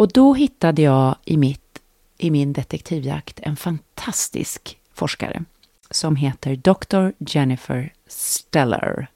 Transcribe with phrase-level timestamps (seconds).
[0.00, 1.82] Och då hittade jag i, mitt,
[2.18, 5.44] i min detektivjakt en fantastisk forskare
[5.90, 7.12] som heter Dr.
[7.18, 9.06] Jennifer Stellar.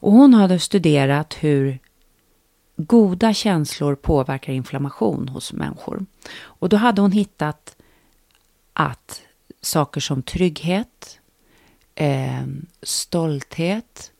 [0.00, 1.78] Och hon hade studerat hur
[2.76, 6.06] goda känslor påverkar inflammation hos människor.
[6.38, 7.76] Och då hade hon hittat
[8.72, 9.22] att
[9.60, 11.20] saker som trygghet,
[11.94, 12.46] eh,
[12.82, 14.12] stolthet,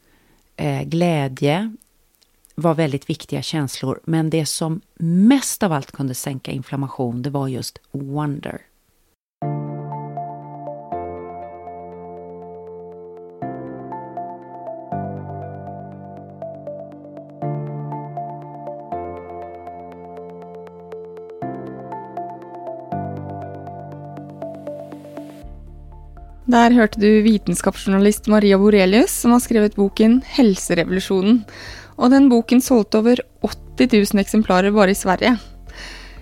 [0.56, 1.76] eh, glädje,
[2.58, 7.48] var väldigt viktiga känslor, men det som mest av allt kunde sänka inflammation, det var
[7.48, 8.60] just wonder.
[26.48, 31.44] Der hørte du vitenskapsjournalist Maria Borelius, som har skrevet boken 'Helserevolusjonen'.
[31.98, 35.34] Og den boken solgte over 80 000 eksemplarer bare i Sverige.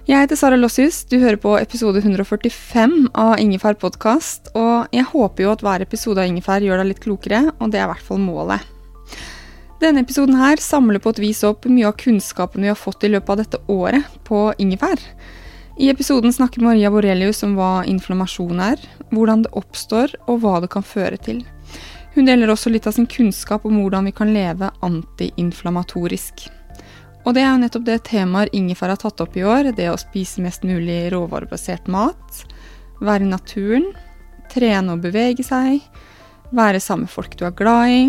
[0.07, 4.53] Jeg heter Sara Lossius, du hører på episode 145 av Ingefær podkast.
[4.55, 7.81] Og jeg håper jo at hver episode av Ingefær gjør deg litt klokere, og det
[7.81, 8.63] er i hvert fall målet.
[9.83, 13.11] Denne episoden her samler på et vis opp mye av kunnskapen vi har fått i
[13.13, 15.03] løpet av dette året på ingefær.
[15.77, 20.71] I episoden snakker Maria Borelius om hva inflammasjon er, hvordan det oppstår og hva det
[20.73, 21.43] kan føre til.
[22.17, 26.47] Hun deler også litt av sin kunnskap om hvordan vi kan leve antiinflamatorisk.
[27.27, 29.99] Og det er jo nettopp det temaet ingefær har tatt opp i år, det å
[30.01, 32.41] spise mest mulig råvarebasert mat,
[33.05, 33.91] være i naturen,
[34.49, 35.85] trene og bevege seg,
[36.57, 38.03] være sammen med folk du er glad i,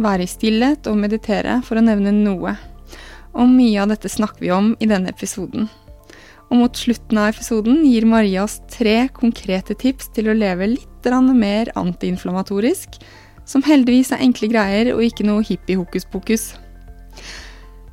[0.00, 2.56] være i stillhet og meditere, for å nevne noe.
[3.36, 5.68] Og mye av dette snakker vi om i denne episoden.
[6.48, 10.86] Og mot slutten av episoden gir Maria oss tre konkrete tips til å leve litt
[11.34, 12.96] mer antiinflamatorisk
[13.50, 16.50] som heldigvis er enkle greier og ikke noe hippie hokus pokus.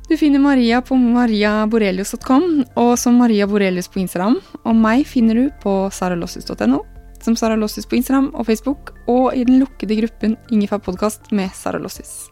[0.08, 2.46] Du finner Maria på mariaborelius.com
[2.80, 4.38] og som Maria Borelius på Instagram.
[4.64, 6.80] Og meg finner du på saralossus.no,
[7.20, 11.52] som Sara Lossus på Instagram og Facebook, og i den lukkede gruppen Ingefær podkast med
[11.52, 12.30] Sara Lossus.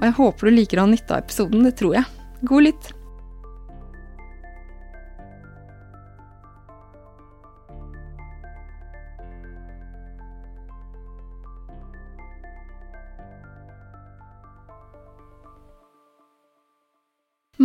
[0.00, 2.08] Og jeg håper du liker å ha nytte av episoden, det tror jeg.
[2.42, 2.95] God lytt!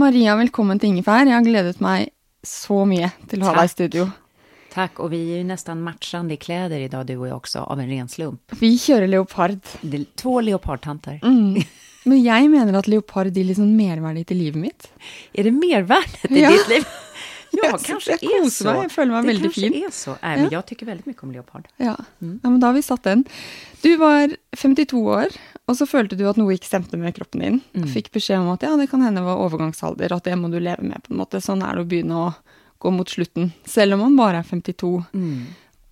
[0.02, 1.26] Maria, velkommen till Ingefär.
[1.26, 2.10] Jag har glädet mig
[2.44, 4.12] så mycket till att ha dig i studio.
[4.74, 7.80] Tack, och vi är ju nästan matchande i kläder idag, du och jag också, av
[7.80, 8.42] en ren slump.
[8.60, 9.60] Vi kör leopard.
[10.16, 11.20] Två leopardtanter.
[11.24, 11.62] Mm.
[12.04, 14.88] Men jag menar att leopard är liksom mervärdet i livet mitt.
[15.34, 16.52] Är det mervärdet i ja.
[16.52, 16.86] ditt liv?
[17.52, 18.90] Ja, kanske är så.
[18.90, 19.74] Följer mig det väldigt fin.
[19.74, 20.16] är så.
[20.22, 21.68] Nej, men jag tycker väldigt mycket om leopard.
[21.78, 21.96] Ja.
[22.22, 22.40] Mm.
[22.44, 23.24] ja, men då har vi satt den.
[23.82, 25.26] Du var 52 år,
[25.66, 27.60] och så følte du att något ikke stemte med kroppen din.
[27.74, 27.88] Mm.
[27.88, 30.84] Fikk beskjed om att ja, det kan hända var övergångsalder, att det måste du leva
[30.84, 31.04] med.
[31.04, 31.42] på en måte.
[31.42, 32.34] Sånn er det å begynne
[32.78, 35.04] gå mot slutten, även om man bara är 52.
[35.14, 35.46] Mm.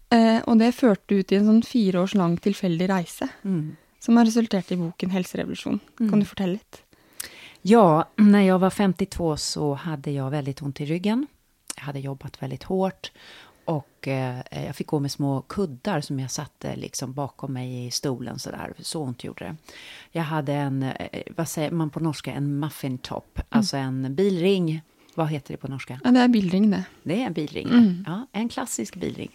[0.09, 3.75] Eh, og det førte ut i en sånn fire års lang tilfeldig reise, mm.
[4.00, 5.80] som har resulterat i boken 'Helserevolusjon'.
[5.98, 6.19] Kan mm.
[6.19, 6.78] du berätta lite?
[7.62, 11.28] Ja, när jag var 52 så hade jag väldigt ont i ryggen.
[11.80, 13.12] Hade jobbat väldigt hårt
[13.70, 17.92] och eh, jag fick gå med små kuddar som jag satte liksom bakom mig i
[17.92, 18.74] stolen sådär.
[18.80, 19.56] Så ont gjorde det.
[20.12, 23.38] Jag hade en, eh, vad säger man på norska, en muffin top.
[23.38, 23.46] Mm.
[23.50, 24.81] Alltså en bilring.
[25.16, 26.00] Vad heter det på norska?
[26.04, 26.84] Ja, det är bilring det.
[27.04, 28.04] Det är en bilring, mm.
[28.08, 28.28] ja.
[28.31, 29.31] En klassisk bilring.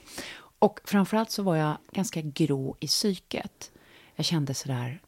[0.59, 3.71] Och framförallt så var jag ganska grå i psyket.
[4.15, 5.01] Jag kände sådär,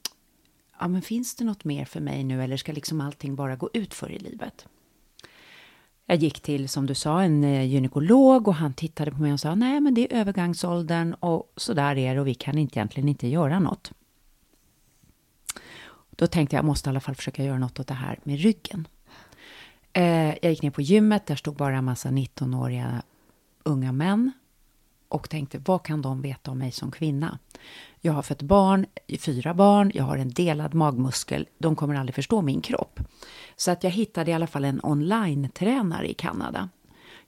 [0.81, 3.71] ja men finns det något mer för mig nu eller ska liksom allting bara gå
[3.73, 4.67] ut för i livet?
[6.07, 9.41] Jag gick till, som du sa, en eh, gynekolog och han tittade på mig och
[9.41, 12.79] sa nej men det är övergångsåldern och så där är det och vi kan inte,
[12.79, 13.93] egentligen inte göra något.
[16.11, 18.41] Då tänkte jag, jag måste i alla fall försöka göra något åt det här med
[18.41, 18.89] ryggen.
[19.93, 23.03] Eh, jag gick ner på gymmet, där stod bara en massa 19-åriga
[23.63, 24.33] unga män
[25.09, 27.39] och tänkte, vad kan de veta om mig som kvinna?
[28.01, 28.87] Jag har fött barn,
[29.19, 33.01] fyra barn, jag har en delad magmuskel, de kommer aldrig förstå min kropp.
[33.57, 36.69] Så att jag hittade i alla fall en online-tränare i Kanada.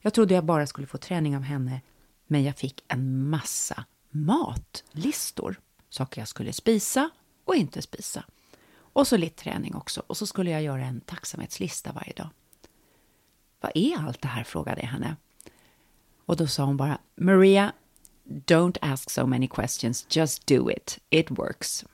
[0.00, 1.80] Jag trodde jag bara skulle få träning av henne,
[2.26, 5.60] men jag fick en massa matlistor.
[5.88, 7.10] Saker jag skulle spisa
[7.44, 8.24] och inte spisa.
[8.70, 10.02] Och så lite träning också.
[10.06, 12.28] Och så skulle jag göra en tacksamhetslista varje dag.
[13.60, 14.44] Vad är allt det här?
[14.44, 15.16] frågade jag henne.
[16.26, 17.72] Och då sa hon bara, Maria,
[18.24, 20.98] don't ask so many questions, just do it.
[21.10, 21.84] It works.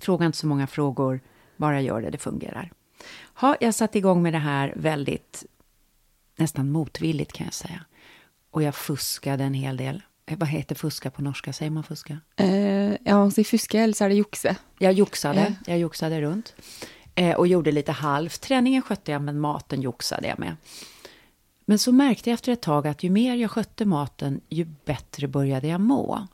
[0.00, 1.20] Fråga inte så många frågor,
[1.56, 2.72] bara gör det, det fungerar.
[3.34, 5.44] Ha, jag satte igång med det här väldigt,
[6.36, 7.84] nästan motvilligt kan jag säga.
[8.50, 10.02] Och jag fuskade en hel del.
[10.26, 11.52] Eh, vad heter fuska på norska?
[11.52, 12.20] Säger man fuska?
[12.36, 14.56] Eh, ja, man säger fuska eller så är det joxe.
[14.78, 15.52] Jag joxade, eh.
[15.66, 16.54] jag joxade runt.
[17.14, 18.40] Eh, och gjorde lite halvt.
[18.40, 20.56] Träningen skötte jag, men maten joxade jag med.
[21.64, 25.28] Men så märkte jag efter ett tag att ju mer jag skötte maten, ju bättre
[25.28, 26.26] började jag må.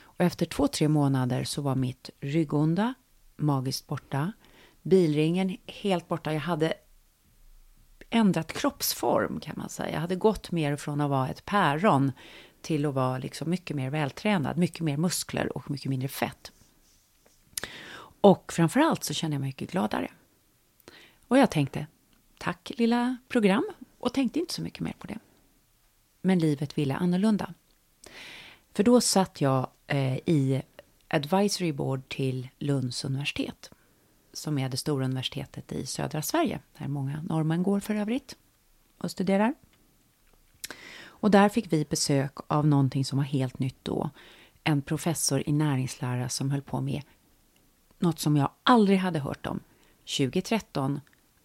[0.00, 2.94] Och efter två, tre månader så var mitt ryggonda
[3.36, 4.32] magiskt borta.
[4.86, 6.32] Bilringen helt borta.
[6.32, 6.74] Jag hade
[8.10, 9.92] ändrat kroppsform kan man säga.
[9.92, 12.12] Jag hade gått mer från att vara ett päron
[12.60, 16.52] till att vara liksom mycket mer vältränad, mycket mer muskler och mycket mindre fett.
[18.20, 20.10] Och framförallt så kände jag mig mycket gladare.
[21.28, 21.86] Och jag tänkte,
[22.38, 25.18] tack lilla program, och tänkte inte så mycket mer på det.
[26.22, 27.54] Men livet ville annorlunda.
[28.74, 30.62] För då satt jag eh, i
[31.08, 33.70] advisory board till Lunds universitet
[34.36, 38.36] som är det stora universitetet i södra Sverige, där många norrmän går för övrigt
[38.98, 39.54] och studerar.
[41.04, 44.10] Och där fick vi besök av någonting som var helt nytt då.
[44.64, 47.02] En professor i näringslära som höll på med
[47.98, 49.60] något som jag aldrig hade hört om.
[50.18, 51.00] 2013,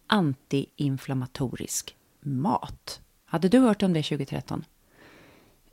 [0.06, 3.00] antiinflammatorisk mat.
[3.24, 4.64] Hade du hört om det 2013?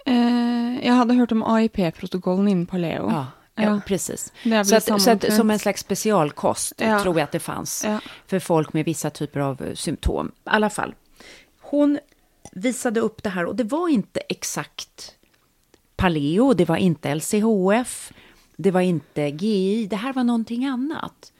[0.05, 3.09] Eh, jag hade hört om AIP-protokollen inom Paleo.
[3.09, 3.27] Ja,
[3.63, 4.33] ja, precis.
[4.43, 6.99] Så, att, så att, som en slags specialkost ja.
[6.99, 7.99] tror jag att det fanns ja.
[8.27, 10.27] för folk med vissa typer av eh, symptom.
[10.27, 10.95] I alla fall.
[11.59, 11.99] Hon
[12.51, 15.15] visade upp det här och det var inte exakt
[15.95, 18.13] Paleo, det var inte LCHF,
[18.55, 21.33] det var inte GI, det här var någonting annat.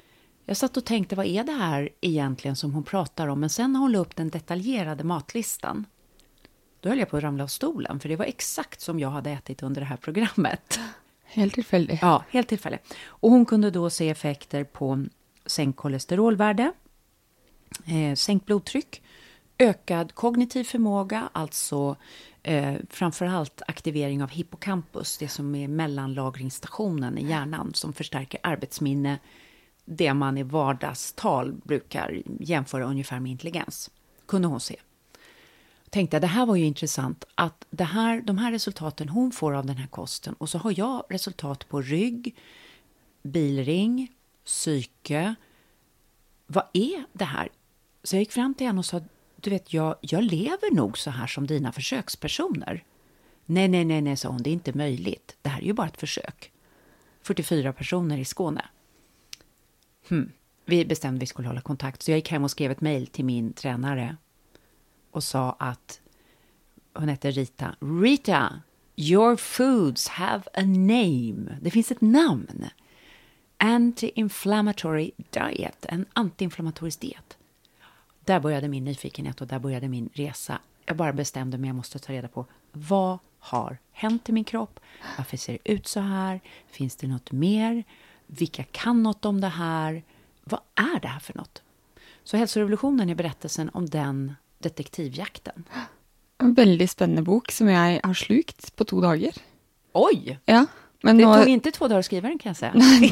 [0.46, 3.40] Jag satt och tänkte, vad är det här egentligen som hon pratar om?
[3.40, 5.86] Men sen när hon la upp den detaljerade matlistan,
[6.80, 9.30] då höll jag på att ramla av stolen, för det var exakt som jag hade
[9.30, 10.80] ätit under det här programmet.
[11.32, 12.02] Helt tillfälligt.
[12.02, 12.94] Ja, helt tillfälligt.
[13.06, 15.06] Och hon kunde då se effekter på
[15.46, 16.72] sänkt kolesterolvärde,
[17.86, 19.02] eh, sänkt blodtryck,
[19.58, 21.96] ökad kognitiv förmåga, alltså
[22.44, 29.20] eh, framförallt aktivering av hippocampus, det som är mellanlagringsstationen i hjärnan som förstärker arbetsminne,
[29.86, 33.92] det man i vardagstal brukar jämföra ungefär med intelligens,
[34.26, 34.76] kunde hon se.
[35.90, 39.54] Tänkte jag, det här var ju intressant, att det här, de här resultaten hon får
[39.54, 42.36] av den här kosten och så har jag resultat på rygg,
[43.24, 44.12] bilring,
[44.46, 45.36] psyke.
[46.48, 47.50] Vad är det här?
[48.04, 49.02] Så jag gick fram till henne och sa,
[49.36, 52.84] du vet, jag, jag lever nog så här som dina försökspersoner.
[53.46, 55.38] Nej, nej, nej, nej, sa hon, det är inte möjligt.
[55.42, 56.52] Det här är ju bara ett försök.
[57.22, 58.66] 44 personer i Skåne.
[60.10, 60.32] Hmm.
[60.66, 63.08] Vi bestämde att vi skulle hålla kontakt, så jag gick hem och skrev ett mejl
[63.08, 64.18] till min tränare
[65.20, 66.02] och sa att
[66.94, 67.76] hon hette Rita.
[67.80, 68.62] Rita,
[68.96, 71.58] your foods have a name.
[71.62, 72.66] Det finns ett namn.
[73.58, 77.38] Anti-inflammatory diet, en antiinflammatorisk diet.
[78.26, 80.60] Där började min nyfikenhet och där började min resa.
[80.86, 84.80] Jag bara bestämde mig, jag måste ta reda på vad har hänt i min kropp?
[85.18, 86.40] Varför ser det ut så här?
[86.68, 87.84] Finns det något mer?
[88.28, 90.04] Vilka kan något om det här?
[90.44, 91.64] Vad är det här för något?
[92.24, 95.64] Så hälsorevolutionen är berättelsen om den detektivjakten.
[96.38, 99.34] En väldigt spännande bok som jag har slukt på två dagar.
[99.94, 100.40] Oj!
[100.46, 100.66] Ja,
[101.02, 102.74] men det tog inte två dagar att skriva den kan jag säga.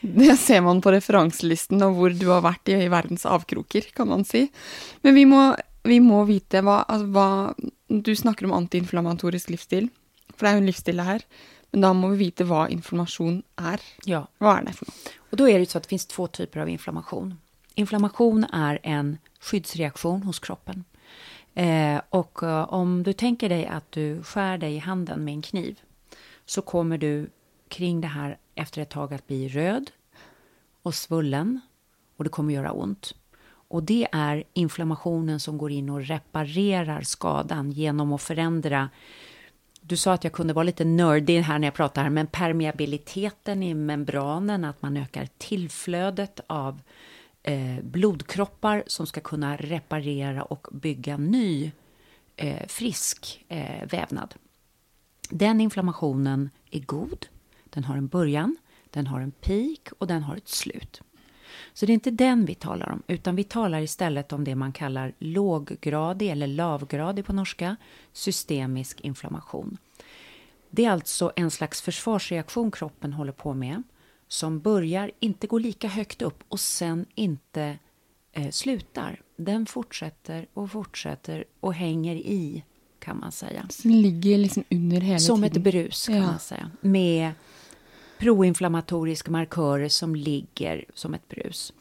[0.00, 4.08] det ser man på referenslistan och var du har varit i, i världens avkrokar kan
[4.08, 4.48] man säga.
[5.00, 7.54] Men vi må, vi må veta vad, alltså, vad,
[7.86, 9.88] du snackar om antiinflammatorisk livsstil,
[10.36, 11.22] för det är ju en livsstil det här.
[11.70, 13.80] Men då måste vi veta vad inflammation är.
[14.04, 14.28] Ja.
[14.38, 15.10] Vad är det för något?
[15.30, 17.34] Och då är det så att det finns två typer av inflammation.
[17.74, 20.84] Inflammation är en skyddsreaktion hos kroppen.
[21.54, 25.42] Eh, och eh, om du tänker dig att du skär dig i handen med en
[25.42, 25.80] kniv
[26.44, 27.30] så kommer du
[27.68, 29.90] kring det här efter ett tag att bli röd
[30.82, 31.60] och svullen
[32.16, 33.14] och det kommer göra ont.
[33.68, 38.88] Och det är inflammationen som går in och reparerar skadan genom att förändra
[39.80, 43.74] du sa att jag kunde vara lite nördig här när jag pratar men permeabiliteten i
[43.74, 46.80] membranen, att man ökar tillflödet av
[47.42, 51.72] eh, blodkroppar som ska kunna reparera och bygga ny
[52.36, 54.34] eh, frisk eh, vävnad.
[55.30, 57.26] Den inflammationen är god,
[57.64, 58.56] den har en början,
[58.90, 61.02] den har en peak och den har ett slut.
[61.72, 64.72] Så det är inte den vi talar om, utan vi talar istället om det man
[64.72, 67.76] kallar låggradig eller lavgradig på norska,
[68.12, 69.76] systemisk inflammation.
[70.70, 73.82] Det är alltså en slags försvarsreaktion kroppen håller på med
[74.32, 77.78] som börjar inte gå lika högt upp och sen inte
[78.32, 79.22] eh, slutar.
[79.36, 82.64] Den fortsätter och fortsätter och hänger i,
[82.98, 83.68] kan man säga.
[83.82, 85.56] Den ligger liksom under hela Som tiden?
[85.56, 86.26] ett brus, kan Ja.
[86.26, 86.70] man säga.
[86.80, 87.32] Med
[88.18, 91.72] proinflammatoriska markörer som ligger som ett brus.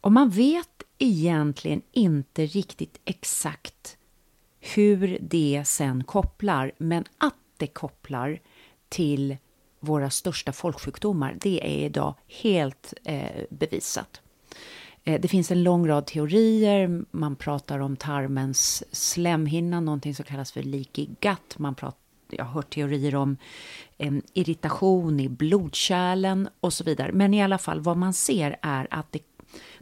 [0.00, 3.96] Och man vet egentligen inte riktigt exakt
[4.60, 8.40] hur det sen kopplar, men att det kopplar
[8.88, 9.36] till
[9.80, 14.20] våra största folksjukdomar, det är idag helt eh, bevisat.
[15.04, 17.04] Eh, Det finns en lång rad teorier.
[17.10, 21.58] Man pratar om tarmens slemhinna, någonting som kallas för leaky gut.
[21.58, 21.98] Man pratar,
[22.30, 23.36] jag har hört teorier om
[23.98, 27.12] eh, irritation i blodkärlen och så vidare.
[27.12, 29.22] Men i alla fall, vad man ser är att det,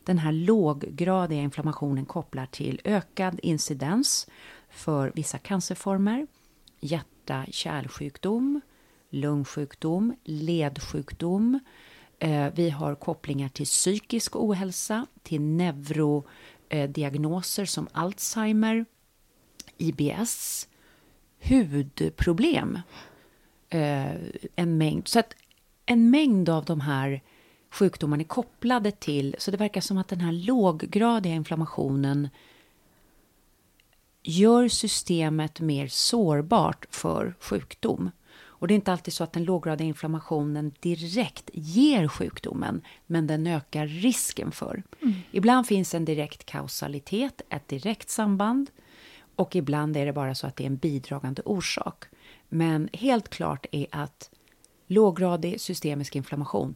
[0.04, 4.26] den här låggradiga inflammationen kopplar till ökad incidens
[4.70, 6.26] för vissa cancerformer,
[6.80, 8.60] hjärta-kärlsjukdom,
[9.10, 11.60] lungsjukdom, ledsjukdom.
[12.18, 18.84] Eh, vi har kopplingar till psykisk ohälsa, till neurodiagnoser som Alzheimer,
[19.78, 20.68] IBS,
[21.48, 22.78] hudproblem.
[23.68, 24.14] Eh,
[24.56, 25.08] en mängd.
[25.08, 25.34] Så att
[25.86, 27.22] en mängd av de här
[27.70, 32.28] sjukdomarna är kopplade till, så det verkar som att den här låggradiga inflammationen
[34.22, 38.10] gör systemet mer sårbart för sjukdom.
[38.58, 43.46] Och det är inte alltid så att den låggradiga inflammationen direkt ger sjukdomen, men den
[43.46, 44.82] ökar risken för.
[45.30, 48.70] Ibland finns en direkt kausalitet, ett direkt samband,
[49.36, 52.04] och ibland är det bara så att det är en bidragande orsak.
[52.48, 54.30] Men helt klart är att
[54.86, 56.74] låggradig systemisk inflammation,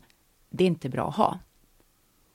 [0.50, 1.38] det är inte bra att ha.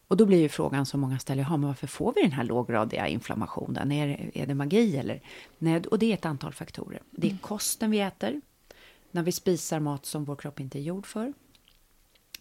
[0.08, 2.44] Och då blir ju frågan som många ställer, ja, men varför får vi den här
[2.44, 3.92] låggradiga inflammationen?
[3.92, 5.22] Är, det- är det magi eller?
[5.58, 7.02] Nej, och det är ett antal faktorer.
[7.12, 8.42] Det är kosten vi äter,
[9.16, 11.34] när vi spisar mat som vår kropp inte är gjord för.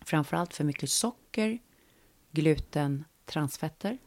[0.00, 1.58] Framförallt för mycket socker,
[2.30, 3.98] gluten, transfetter.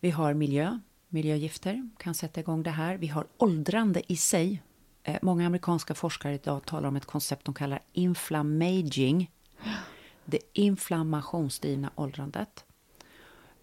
[0.00, 2.96] Vi har miljö, miljögifter kan sätta igång det här.
[2.96, 4.62] Vi har åldrande i sig.
[5.02, 9.30] Eh, många amerikanska forskare idag talar om ett koncept de kallar inflammaging.
[10.24, 12.64] Det inflammationsdrivna åldrandet.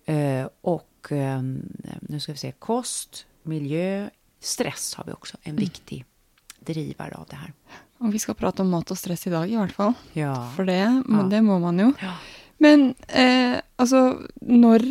[0.05, 1.41] Eh, och eh,
[2.01, 5.37] nu ska vi se, kost, miljö, stress har vi också.
[5.41, 6.05] En viktig
[6.59, 7.53] drivare av det här.
[8.01, 9.93] Og vi skal prate om mat og stress i dag, i hvert fall.
[10.17, 10.33] Ja.
[10.55, 11.91] For det, men det må man jo.
[12.01, 12.15] Ja.
[12.61, 14.05] Men eh, altså,
[14.41, 14.85] når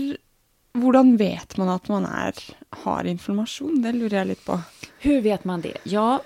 [0.70, 2.36] Hvordan vet man at man er,
[2.84, 3.80] har inflammasjon?
[3.82, 4.54] Det lurer jeg litt på.
[5.02, 5.72] Hur vet man det?
[5.82, 6.20] Ja,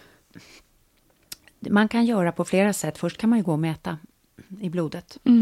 [1.70, 2.98] man kan göra på flera sätt.
[2.98, 3.98] Först kan man ju gå och mäta
[4.60, 5.18] i blodet.
[5.24, 5.32] Eh,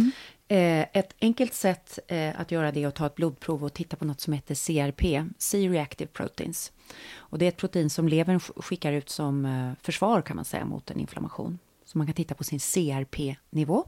[0.52, 3.96] Eh, ett enkelt sätt eh, att göra det är att ta ett blodprov och titta
[3.96, 6.72] på något som heter CRP, C-reactive proteins.
[7.14, 10.64] Och det är ett protein som levern skickar ut som eh, försvar kan man säga
[10.64, 11.58] mot en inflammation.
[11.84, 13.84] Så man kan titta på sin CRP-nivå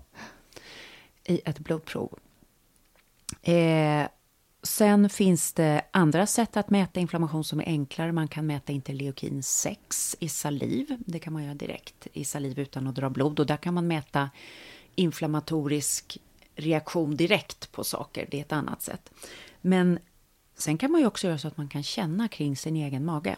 [1.24, 2.18] i ett blodprov.
[3.42, 4.08] Eh,
[4.62, 8.12] sen finns det andra sätt att mäta inflammation som är enklare.
[8.12, 10.96] Man kan mäta interleukin 6 i saliv.
[11.06, 13.40] Det kan man göra direkt i saliv utan att dra blod.
[13.40, 14.30] Och där kan man mäta
[14.94, 16.18] inflammatorisk
[16.56, 18.28] reaktion direkt på saker.
[18.30, 19.10] Det är ett annat sätt.
[19.60, 19.98] Men
[20.56, 23.36] sen kan man ju också göra så att man kan känna kring sin egen mage.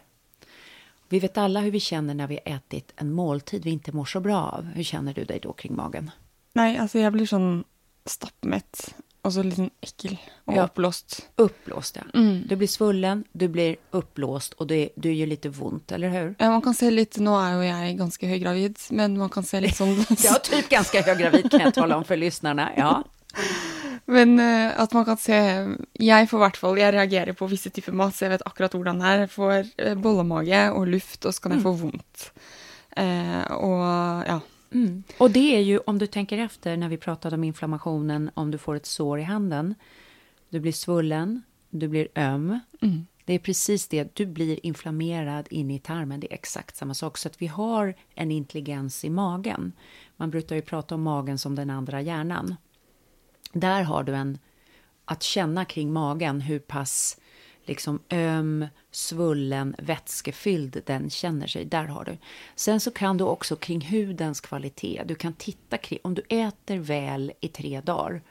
[1.09, 4.19] Vi vet alla hur vi känner när vi ätit en måltid vi inte mår så
[4.19, 4.65] bra av.
[4.65, 6.11] Hur känner du dig då kring magen?
[6.53, 7.63] Nej, alltså jag blir som
[8.05, 8.95] stoppmätt
[9.27, 10.13] og så litt sånn ekkel
[10.47, 10.63] og Ja.
[10.65, 11.17] oppblåst.
[11.43, 12.03] Uppblåst, ja.
[12.13, 16.35] Du blir svullen, du blir uppblåst och det, du gör lite ont, eller hur?
[16.39, 19.59] Ja, man kan se litt Nå er jo jeg ganske høygravid, men man kan se
[19.61, 19.93] litt sånn
[20.23, 22.69] Ja, typ ganska höggravid kan jag tala om för lyssnarna.
[22.77, 23.03] Ja.
[24.05, 25.35] Men eh, at man kan se
[25.99, 28.99] Jeg får hvert fall Jeg reagerer på visse typer mat, så jeg vet akkurat hvordan
[29.01, 29.19] det er.
[29.25, 32.29] Jeg får eh, bollemage og luft, og så kan jeg få vondt.
[32.97, 33.83] Eh, og
[34.27, 34.39] ja.
[34.71, 35.03] Mm.
[35.17, 38.57] Och det är ju, om du tänker efter när vi pratade om inflammationen, om du
[38.57, 39.75] får ett sår i handen,
[40.49, 42.59] du blir svullen, du blir öm.
[43.25, 47.17] Det är precis det, du blir inflammerad in i tarmen, det är exakt samma sak.
[47.17, 49.71] Så att vi har en intelligens i magen.
[50.17, 52.55] Man brukar ju prata om magen som den andra hjärnan.
[53.53, 54.37] Där har du en,
[55.05, 57.17] att känna kring magen, hur pass
[57.67, 61.65] liksom öm, svullen, vätskefylld den känner sig.
[61.65, 62.17] Där har du.
[62.55, 66.77] Sen så kan du också kring hudens kvalitet, du kan titta kring, om du äter
[66.77, 68.21] väl i tre dagar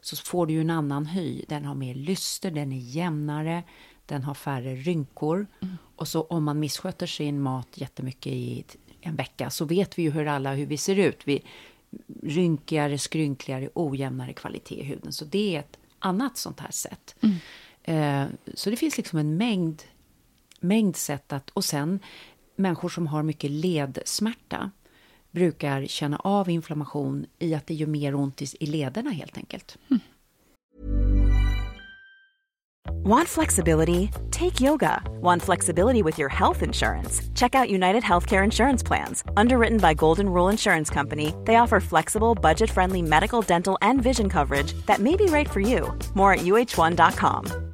[0.00, 1.44] så får du en annan hy.
[1.48, 3.62] Den har mer lyster, den är jämnare,
[4.06, 5.46] den har färre rynkor.
[5.62, 5.76] Mm.
[5.96, 8.64] Och så om man missköter sin mat jättemycket i
[9.00, 11.20] en vecka så vet vi ju hur alla hur vi ser ut.
[11.24, 11.42] Vi,
[12.22, 15.12] rynkigare, skrynkligare, ojämnare kvalitet i huden.
[15.12, 17.14] Så det är ett annat sånt här sätt.
[17.20, 17.36] Mm.
[17.84, 18.24] Eh,
[18.54, 19.82] så det finns liksom en mängd,
[20.60, 21.50] mängd sätt att...
[21.50, 21.98] Och sen
[22.56, 24.70] människor som har mycket ledsmärta
[25.30, 29.78] brukar känna av inflammation i att det gör mer ont i i lederna helt enkelt.
[29.90, 30.00] Mm.
[33.04, 34.10] Want flexibility?
[34.30, 35.02] Take yoga.
[35.20, 37.20] Want flexibility with your health insurance?
[37.34, 39.22] Check out United Healthcare Insurance Plans.
[39.36, 44.30] Underwritten by Golden Rule Insurance Company, they offer flexible, budget friendly medical, dental, and vision
[44.30, 45.92] coverage that may be right for you.
[46.14, 47.73] More at uh1.com.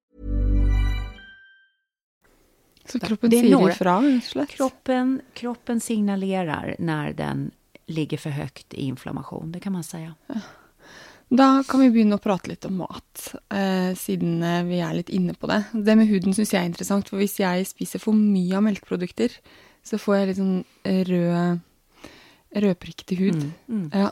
[2.91, 4.21] Så kroppen säger ifrån?
[4.49, 7.51] Kroppen, kroppen signalerar när den
[7.85, 10.15] ligger för högt i inflammation, det kan man säga.
[11.31, 15.09] Da kan vi begynne å prate litt om mat, eh, siden eh, vi er litt
[15.09, 15.61] inne på det.
[15.71, 19.37] Det med huden syns jeg er interessant, for hvis jeg spiser for mye av melkeprodukter,
[19.87, 20.57] så får jeg litt sånn
[21.07, 21.61] rød,
[22.65, 23.39] rødprikkete hud.
[23.39, 23.85] Mm, mm.
[23.95, 24.09] Ja.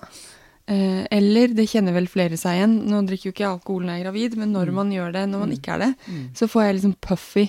[0.70, 3.96] Eh, eller, det kjenner vel flere seg igjen, nå drikker jo ikke jeg alkohol når
[3.96, 4.78] jeg er gravid, men når mm.
[4.82, 5.56] man gjør det når man mm.
[5.58, 6.28] ikke er det, mm.
[6.38, 7.48] så får jeg liksom puffy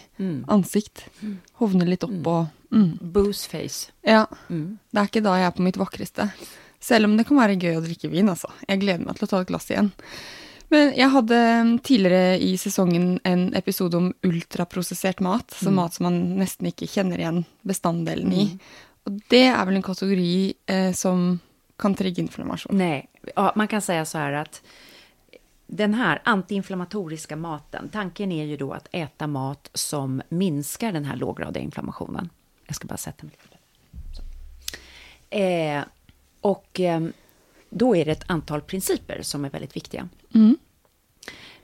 [0.56, 1.04] ansikt.
[1.60, 2.98] Hovner litt opp og Mm.
[3.00, 3.90] Booze face.
[4.06, 4.26] Ja.
[4.48, 6.28] Det er ikke da jeg er på mitt vakreste.
[6.80, 8.50] Selv om det kan være gøy å drikke vin, altså.
[8.68, 9.90] Jeg gleder meg til å ta et glass igjen.
[10.70, 15.50] Men jeg hadde mm, tidligere i sesongen en episode om ultraprosessert mat.
[15.50, 15.76] Så mm.
[15.80, 18.46] mat som man nesten ikke kjenner igjen bestanddelen i.
[18.52, 18.86] Mm.
[19.08, 20.32] Og det er vel en kategori
[20.70, 21.32] eh, som
[22.18, 22.78] inflammasjon.
[22.78, 24.62] Nej, ja, man kan säga så här att
[25.66, 31.16] den här antiinflammatoriska maten, tanken är ju då att äta mat som minskar den här
[31.16, 32.30] låggradiga inflammationen.
[32.66, 33.56] Jag ska bara sätta mig lite.
[35.30, 35.84] Eh,
[36.40, 37.00] och eh,
[37.70, 40.08] då är det ett antal principer som är väldigt viktiga.
[40.34, 40.56] Mm.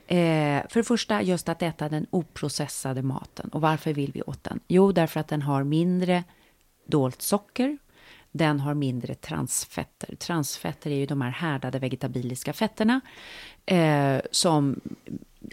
[0.07, 3.49] Eh, för det första, just att äta den oprocessade maten.
[3.49, 4.59] Och varför vill vi åt den?
[4.67, 6.23] Jo, därför att den har mindre
[6.85, 7.77] dolt socker.
[8.37, 10.15] Den har mindre transfetter.
[10.15, 13.01] Transfetter är ju de här härdade vegetabiliska fetterna
[13.65, 14.79] eh, som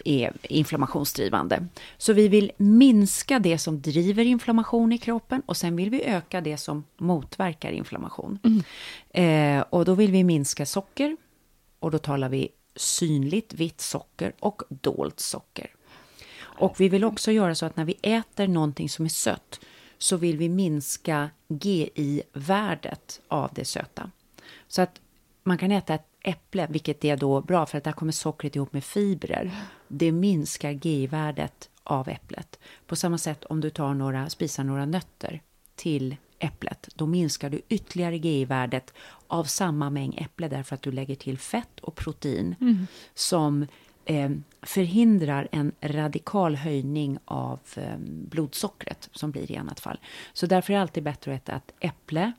[0.05, 1.67] är inflammationsdrivande.
[1.97, 6.41] Så vi vill minska det som driver inflammation i kroppen och sen vill vi öka
[6.41, 8.39] det som motverkar inflammation.
[8.43, 9.59] Mm.
[9.59, 11.17] Eh, och då vill vi minska socker
[11.79, 15.67] och då talar vi synligt vitt socker och dolt socker.
[16.37, 19.59] Och vi vill också göra så att när vi äter någonting som är sött
[19.97, 24.11] så vill vi minska GI-värdet av det söta.
[24.67, 25.01] Så att
[25.43, 28.73] man kan äta ett äpple, vilket är då bra för att där kommer sockret ihop
[28.73, 29.51] med fibrer.
[29.87, 32.59] Det minskar GI-värdet av äpplet.
[32.87, 35.41] På samma sätt om du tar några, spisar några nötter
[35.75, 38.93] till äpplet, då minskar du ytterligare GI-värdet
[39.27, 42.87] av samma mängd äpple därför att du lägger till fett och protein mm.
[43.13, 43.67] som
[44.61, 49.99] förhindrar en radikal höjning av eh, blodsockret som blir i annat fall.
[50.33, 52.31] Så därför är det alltid bättre att äta ett äpple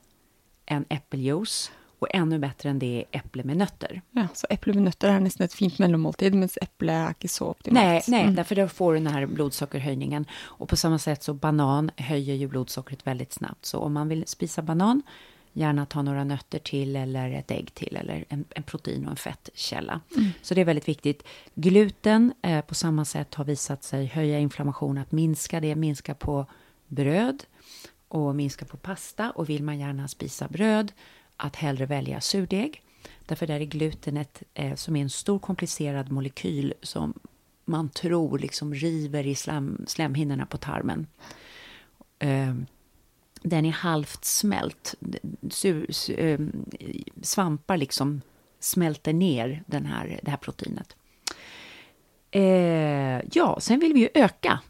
[0.66, 4.02] än äppeljuice och ännu bättre än det är äpple med nötter.
[4.10, 7.46] Ja, så äpple med nötter är nästan ett fint mellanmåltid, men äpple är inte så
[7.46, 7.84] optimalt.
[7.84, 8.34] Nej, nej mm.
[8.34, 10.24] därför då får du den här blodsockerhöjningen.
[10.34, 13.66] Och på samma sätt så banan höjer ju blodsockret väldigt snabbt.
[13.66, 15.02] Så om man vill spisa banan,
[15.56, 19.16] gärna ta några nötter till eller ett ägg till eller en, en protein och en
[19.16, 20.00] fettkälla.
[20.16, 20.30] Mm.
[20.42, 21.22] Så det är väldigt viktigt.
[21.54, 26.46] Gluten eh, på samma sätt har visat sig höja inflammation, att minska det, minska på
[26.86, 27.44] bröd
[28.08, 29.30] och minska på pasta.
[29.30, 30.92] Och vill man gärna spisa bröd
[31.36, 32.82] att hellre välja surdeg.
[33.26, 37.14] Därför där är glutenet, eh, som är en stor komplicerad molekyl som
[37.64, 41.06] man tror liksom river i slem, slemhinnorna på tarmen.
[42.18, 42.54] Eh,
[43.48, 44.94] den är halvt smält.
[45.50, 46.40] Sur, sur, eh,
[47.22, 48.20] svampar liksom
[48.60, 50.96] smälter ner den här, det här proteinet.
[52.30, 54.60] Eh, ja, sen vill vi ju öka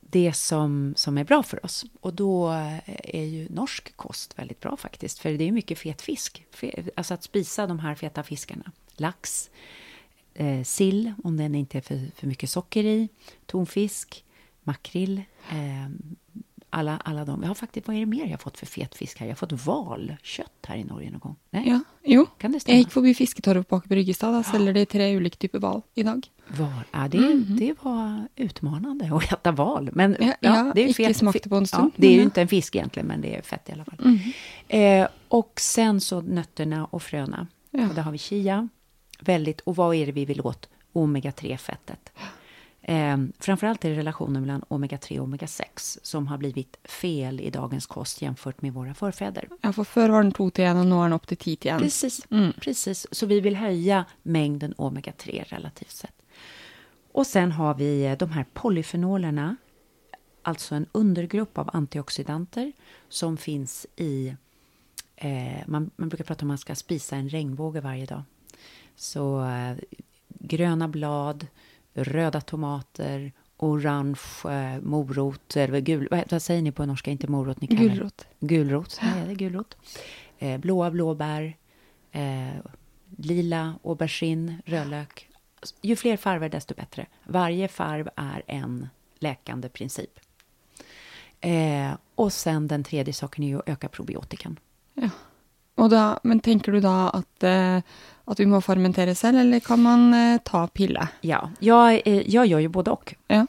[0.00, 1.84] det som, som är bra för oss.
[2.00, 2.48] Och då
[2.86, 6.46] är ju norsk kost väldigt bra faktiskt, för det är mycket fet fisk.
[6.96, 8.72] Alltså att spisa de här feta fiskarna.
[8.96, 9.50] Lax,
[10.34, 13.08] eh, sill, om den inte är för, för mycket socker i,
[13.46, 14.24] tonfisk,
[14.62, 15.88] makrill, eh,
[16.72, 17.42] alla, alla de.
[17.42, 19.26] Jag har faktiskt, vad är det mer jag har fått för fet fisk här?
[19.26, 21.36] Jag har fått valkött här i Norge någon gång.
[21.50, 21.68] Nej?
[21.68, 22.26] Ja, jo.
[22.38, 22.74] Kan det stämma?
[22.74, 24.32] Jag gick förbi Fisketorp bak Bryggestad.
[24.32, 26.26] Där säljer de tre olika typer val idag.
[26.48, 26.84] Val?
[26.92, 27.56] Ja, det, mm.
[27.58, 29.90] det var utmanande att äta val.
[29.92, 31.92] Men ja, ja, det är fet, smakte på en stund.
[31.94, 33.98] Ja, det är ju inte en fisk egentligen, men det är fett i alla fall.
[34.04, 35.02] Mm.
[35.02, 37.46] Eh, och sen så nötterna och fröna.
[37.70, 37.88] Ja.
[37.88, 38.68] Och där har vi chia.
[39.20, 40.68] Väldigt, och vad är det vi vill åt?
[40.92, 42.12] Omega-3-fettet.
[42.84, 47.86] Eh, framförallt är det relationen mellan omega-3 och omega-6 som har blivit fel i dagens
[47.86, 49.48] kost jämfört med våra förfäder.
[49.60, 51.56] Ja, för förr var den 2 till 1 och nu är den upp till 10
[51.56, 51.78] till 1.
[51.78, 52.52] Precis, mm.
[52.52, 53.06] precis.
[53.10, 56.22] Så vi vill höja mängden omega-3 relativt sett.
[57.12, 59.56] Och sen har vi eh, de här polyfenolerna,
[60.42, 62.72] alltså en undergrupp av antioxidanter
[63.08, 64.36] som finns i...
[65.16, 68.22] Eh, man, man, brukar prata om att man ska spisa en regnbåge varje dag.
[68.96, 69.76] Så eh,
[70.28, 71.46] gröna blad,
[71.94, 74.20] röda tomater, orange
[74.82, 77.10] morot, eller gul, vad, vad, säger ni på norska?
[77.10, 78.26] Inte morot, ni kallar Gulrot.
[78.40, 79.76] Gulrot, nej, det är gulrot.
[80.38, 81.56] Eh, blåa blåbär,
[82.12, 82.54] eh,
[83.16, 85.28] lila aubergine, rödlök.
[85.82, 87.06] Ju fler farver, desto bättre.
[87.24, 90.18] Varje farv är en läkande princip.
[91.40, 94.58] Eh, och sen den tredje saken är ju att öka probiotikan.
[94.94, 95.10] Ja.
[95.74, 97.78] Och då, men tänker du då att eh,
[98.24, 101.08] att vi måste fermentera själv eller kan man eh, ta pille?
[101.20, 103.14] Ja, jag, eh, jag gör ju både och.
[103.28, 103.46] Ja.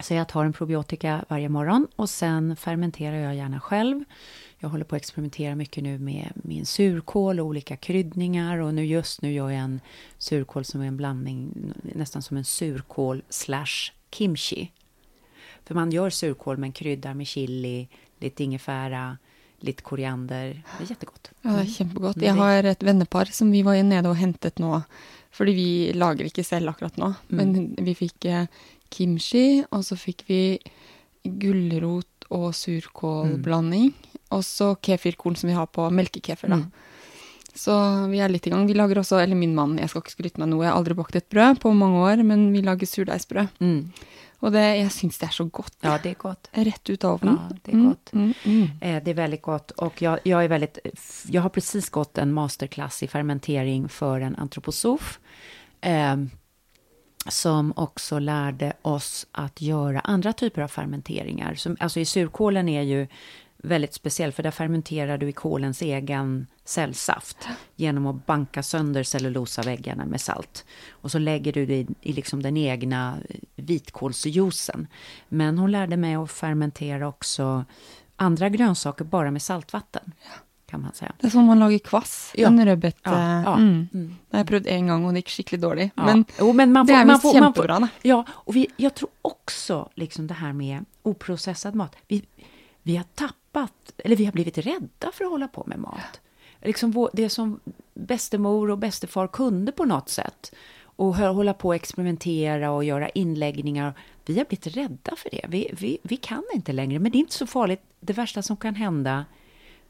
[0.00, 4.04] Så jag tar en probiotika varje morgon och sen fermenterar jag gärna själv.
[4.58, 8.86] Jag håller på att experimentera mycket nu med min surkål och olika kryddningar och nu
[8.86, 9.80] just nu gör jag en
[10.18, 14.72] surkål som är en blandning nästan som en surkål slash kimchi.
[15.64, 19.18] För man gör surkål men kryddar med chili, lite ingefära,
[19.64, 20.62] lite koriander.
[20.78, 21.30] Det är jättegott.
[21.42, 22.16] Ja, det är jättegott.
[22.16, 24.80] Jag har ett vännerpar som vi var nere och hämtat nu,
[25.30, 27.14] för vi lagar inte själv akkurat nu, mm.
[27.28, 28.44] men vi fick eh,
[28.90, 30.58] kimchi och så fick vi
[31.22, 33.92] gulrot och surkålblandning mm.
[34.28, 36.48] och så kefirkorn som vi har på mjölkekefer.
[36.48, 36.70] Mm.
[37.54, 38.66] Så vi är lite igång.
[38.66, 40.96] Vi lagar också, eller min man, jag ska inte skryta med något, jag har aldrig
[40.96, 43.46] bakat ett bröd på många år, men vi lagar surdejsbröd.
[43.58, 43.92] Mm.
[44.44, 45.76] Och det, jag syns det är så gott.
[45.80, 46.48] Ja, det är gott.
[46.52, 47.38] Rätt ut av ovnen.
[47.50, 48.12] Ja, det är gott.
[48.12, 49.04] Mm, mm, mm.
[49.04, 49.70] det är väldigt gott.
[49.70, 50.78] Och jag, jag, är väldigt,
[51.26, 55.20] jag har precis gått en masterclass i fermentering för en antroposof.
[55.80, 56.16] Eh,
[57.28, 61.54] som också lärde oss att göra andra typer av fermenteringar.
[61.54, 63.06] Som, alltså i surkålen är ju
[63.64, 70.04] väldigt speciell, för där fermenterar du i kolens egen cellsaft genom att banka sönder cellulosaväggarna
[70.04, 70.64] med salt.
[70.90, 73.16] Och så lägger du det i, i liksom den egna
[73.56, 74.86] vitkålsjuicen.
[75.28, 77.64] Men hon lärde mig att fermentera också
[78.16, 80.12] andra grönsaker bara med saltvatten.
[80.66, 81.12] Kan man säga.
[81.20, 82.48] Det är som man lagar kvass, ja.
[82.48, 82.96] en rödbet.
[83.02, 83.56] Ja, ja.
[83.56, 83.88] Mm.
[83.94, 84.16] Mm.
[84.30, 85.92] Jag har prövat en gång och det gick skickligt dåligt.
[85.96, 86.04] Ja.
[86.04, 88.94] Men, jo, men man får, det är man får, man får, Ja, och vi, jag
[88.94, 91.96] tror också liksom det här med oprocessad mat.
[92.08, 92.22] Vi,
[92.84, 96.20] vi har tappat, eller vi har blivit rädda för att hålla på med mat.
[96.62, 97.60] Liksom det som
[97.94, 103.94] bästemor och bästefar kunde på något sätt och hålla på och experimentera och göra inläggningar.
[104.24, 105.44] Vi har blivit rädda för det.
[105.48, 107.80] Vi, vi, vi kan inte längre, men det är inte så farligt.
[108.00, 109.24] Det värsta som kan hända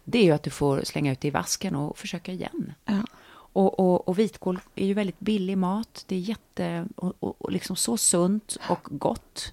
[0.05, 2.73] det är ju att du får slänga ut det i vasken och försöka igen.
[2.85, 3.03] Ja.
[3.55, 6.05] Och, och, och, vitkål är ju väldigt billig mat.
[6.09, 9.53] Det är jätte, och, och, liksom så sunt och gott.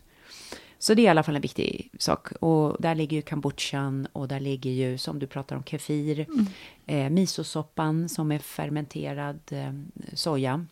[0.81, 2.31] Så det är i alla fall en viktig sak.
[2.31, 6.25] Och där ligger ju kombuchan och där ligger ju, som du pratar om, kefir.
[6.29, 6.45] Mm.
[6.85, 9.73] Eh, misosoppan som är fermenterad eh,
[10.13, 10.65] soja.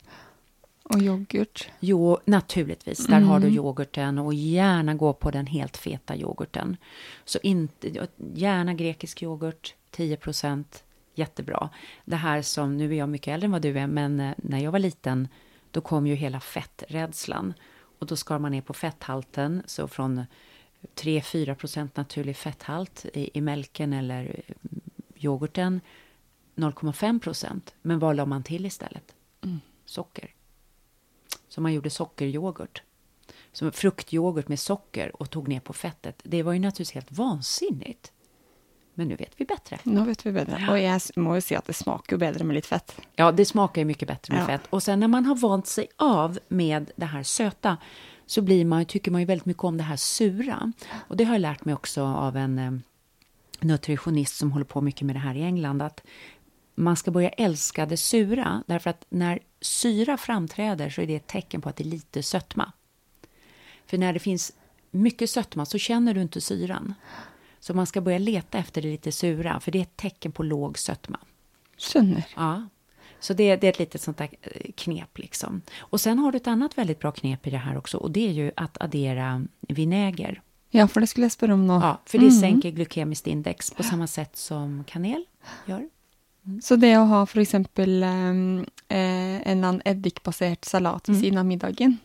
[0.84, 1.69] Och yoghurt?
[1.80, 3.08] Jo, naturligtvis.
[3.08, 3.30] Där mm.
[3.30, 6.78] har du yoghurten och gärna gå på den helt feta yoghurten.
[7.26, 10.84] Så inte, gärna grekisk yoghurt, 10 procent,
[11.15, 11.69] jättebra.
[12.06, 14.60] Det här som, nu är jag mycket äldre än vad du är, men eh, när
[14.60, 15.28] jag var liten,
[15.72, 17.54] då kom ju hela fetträdslan.
[17.99, 20.25] Och då skar man ner på fetthalten, så från
[20.95, 24.55] 3-4 procent naturlig fetthalt i, i mjölken eller eh,
[25.15, 25.81] yoghurten,
[26.55, 27.75] 0,5 procent.
[27.81, 29.15] Men vad la man till istället?
[29.41, 29.59] Mm.
[29.85, 30.33] Socker.
[31.47, 32.83] Så man gjorde sockeryoghurt.
[33.51, 36.21] Som fruktyoghurt med socker och tog ner på fettet.
[36.23, 38.12] Det var ju naturligtvis helt vansinnigt.
[38.99, 39.79] Men nu vet vi bättre.
[39.83, 40.67] Nu vet vi bättre.
[40.69, 43.01] Och jag måste säga att det smakar bättre med lite fett.
[43.15, 44.47] Ja, det smakar ju mycket bättre med ja.
[44.47, 44.62] fett.
[44.69, 47.77] Och sen när man har vant sig av med det här söta
[48.25, 50.73] så blir man, tycker man ju väldigt mycket om det här sura.
[51.07, 52.71] Och det har jag lärt mig också av en, eh,
[53.59, 56.03] nutritionist som håller på mycket med det här i England, att
[56.75, 61.27] man ska börja älska det sura, därför att när syra framträder så är det ett
[61.27, 62.71] tecken på att det är lite sötma.
[63.85, 64.53] För när det finns
[64.91, 66.93] mycket sötma så känner du inte syran.
[67.60, 70.43] Så man ska börja leta efter det lite sura, för det är ett tecken på
[70.43, 71.19] låg sötma.
[71.78, 72.26] Skjønner.
[72.36, 72.67] Ja.
[73.19, 75.62] Så det, det är ett litet sånt där eh, knep liksom.
[75.80, 78.28] Och sen har du ett annat väldigt bra knep i det här också och det
[78.28, 80.41] är ju att addera vinäger.
[80.69, 81.80] Ja, for det skulle jeg spørre om nå.
[81.82, 85.26] Ja, för det sänker glykemiskt index på samma sätt som kanel
[85.65, 85.89] gör.
[86.62, 88.10] Så det å ha for eksempel eh,
[88.88, 91.98] en annen eddikbasert salat ved siden av middagen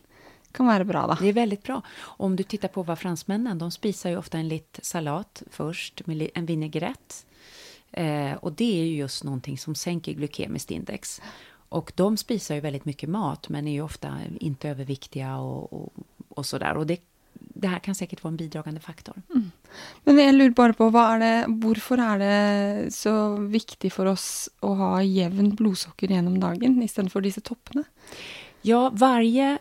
[0.55, 1.17] kan være bra, da.
[1.19, 1.81] Det är väldigt bra.
[2.01, 6.29] Om du tittar på vad fransmännen, de spisar ju ofta en lit salat först med
[6.33, 7.25] en vinägrett.
[7.91, 11.21] Eh, och det är ju just någonting som sänker glykemiskt index.
[11.69, 15.93] Och de spisar ju väldigt mycket mat, men är ju ofta inte överviktiga och, och,
[16.29, 16.77] och sådär.
[16.77, 16.99] Och det,
[17.33, 19.15] det här kan säkert vara en bidragande faktor.
[20.03, 25.57] Men jeg lurer bare på, hva er det, så viktig for oss å ha jevnt
[25.59, 27.83] blodsukker gjennom dagen istedenfor disse toppene?
[28.61, 29.57] Ja, varje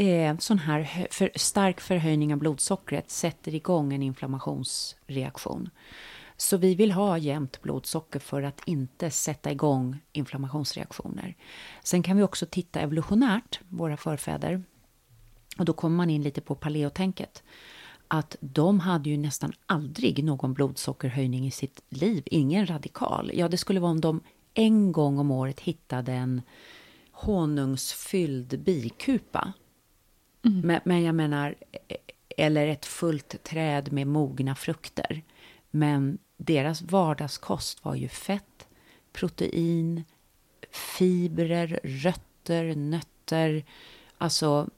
[0.00, 5.70] eh, sån här för, stark förhöjning av blodsockret sätter igång en inflammationsreaktion.
[6.36, 11.36] Så vi vill ha jämnt blodsocker för att inte sätta igång inflammationsreaktioner.
[11.82, 14.62] Sen kan vi också titta evolutionärt, våra förfäder.
[15.58, 17.42] Och då kommer man in lite på paleotänket.
[18.08, 22.22] Att de hade ju nästan aldrig någon blodsockerhöjning i sitt liv.
[22.26, 23.30] Ingen radikal.
[23.34, 24.20] Ja, det skulle vara om de
[24.54, 26.42] en gång om året hittade en
[27.12, 29.52] honungsfylld bikupa.
[30.44, 30.60] Mm.
[30.60, 31.54] Men, men jag menar,
[31.88, 31.96] e,
[32.36, 35.22] eller ett fullt träd med mogna frukter.
[35.70, 38.68] Men deras vardagskost var ju fett,
[39.12, 40.04] protein,
[40.70, 43.64] fibrer, rötter, nötter.
[44.18, 44.68] Alltså,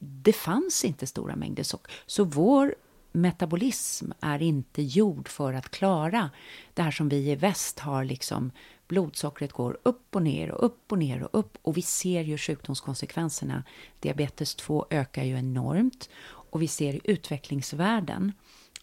[0.00, 1.94] det fanns inte stora mängder socker.
[2.06, 2.74] Så vår
[3.12, 6.30] metabolism är inte gjord för att klara
[6.74, 8.50] det här som vi i väst har liksom
[8.92, 12.38] blodsockret går upp och ner och upp och ner och upp och vi ser ju
[12.38, 13.64] sjukdomskonsekvenserna.
[14.00, 18.32] Diabetes 2 ökar ju enormt och vi ser i utvecklingsvärlden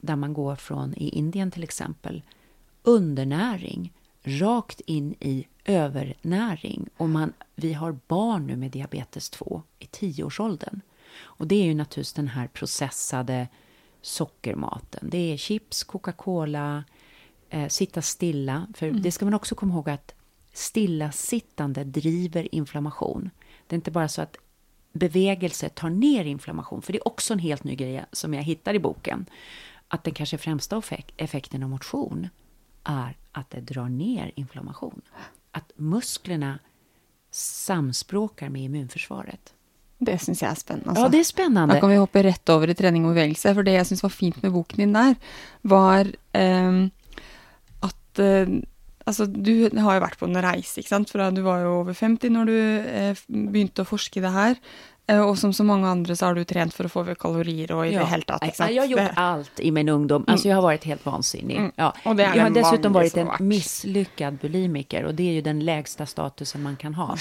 [0.01, 2.23] där man går från i Indien till exempel
[2.83, 3.93] undernäring
[4.23, 10.81] rakt in i övernäring och man, vi har barn nu med diabetes 2 i tioårsåldern.
[11.21, 13.47] Och det är ju naturligtvis den här processade
[14.01, 15.09] sockermaten.
[15.11, 16.83] Det är chips, Coca-Cola,
[17.49, 18.67] eh, sitta stilla.
[18.73, 20.13] För det ska man också komma ihåg att
[20.53, 23.29] stillasittande driver inflammation.
[23.67, 24.37] Det är inte bara så att
[24.93, 28.73] bevegelse tar ner inflammation, för det är också en helt ny grej som jag hittar
[28.73, 29.25] i boken.
[29.87, 32.27] Att den kanske främsta effek- effekten av motion
[32.83, 35.01] är att det drar ner inflammation.
[35.51, 36.59] Att musklerna
[37.31, 39.53] samspråkar med immunförsvaret.
[39.99, 40.89] Det syns jeg er spennende.
[40.89, 41.03] Altså.
[41.03, 41.73] Ja, det är spännande.
[41.75, 43.51] Da kan vi hoppe rett over i trening og bevegelse.
[43.53, 45.15] For det jeg syns var fint med boken din der,
[45.61, 46.87] var eh,
[48.09, 48.59] at eh,
[49.07, 51.09] Altså, du har jo vært på en reise, ikke sant.
[51.09, 54.59] Fra du var jo over 50 når du eh, begynte å forske i det her.
[55.09, 57.87] Eh, og som så mange andre så har du trent for å få kalorier og
[57.87, 58.43] i det hele tatt.
[58.45, 58.75] Ikke sant?
[58.77, 60.25] Har gjort Det- allt i min ungdom.
[60.27, 61.57] Alltså jag har varit helt vansinnig.
[61.57, 61.71] Mm.
[61.75, 61.93] Ja.
[62.05, 63.39] Och det är jag har dessutom varit en varit.
[63.39, 67.17] misslyckad bulimiker och det är ju den lägsta statusen man kan ha.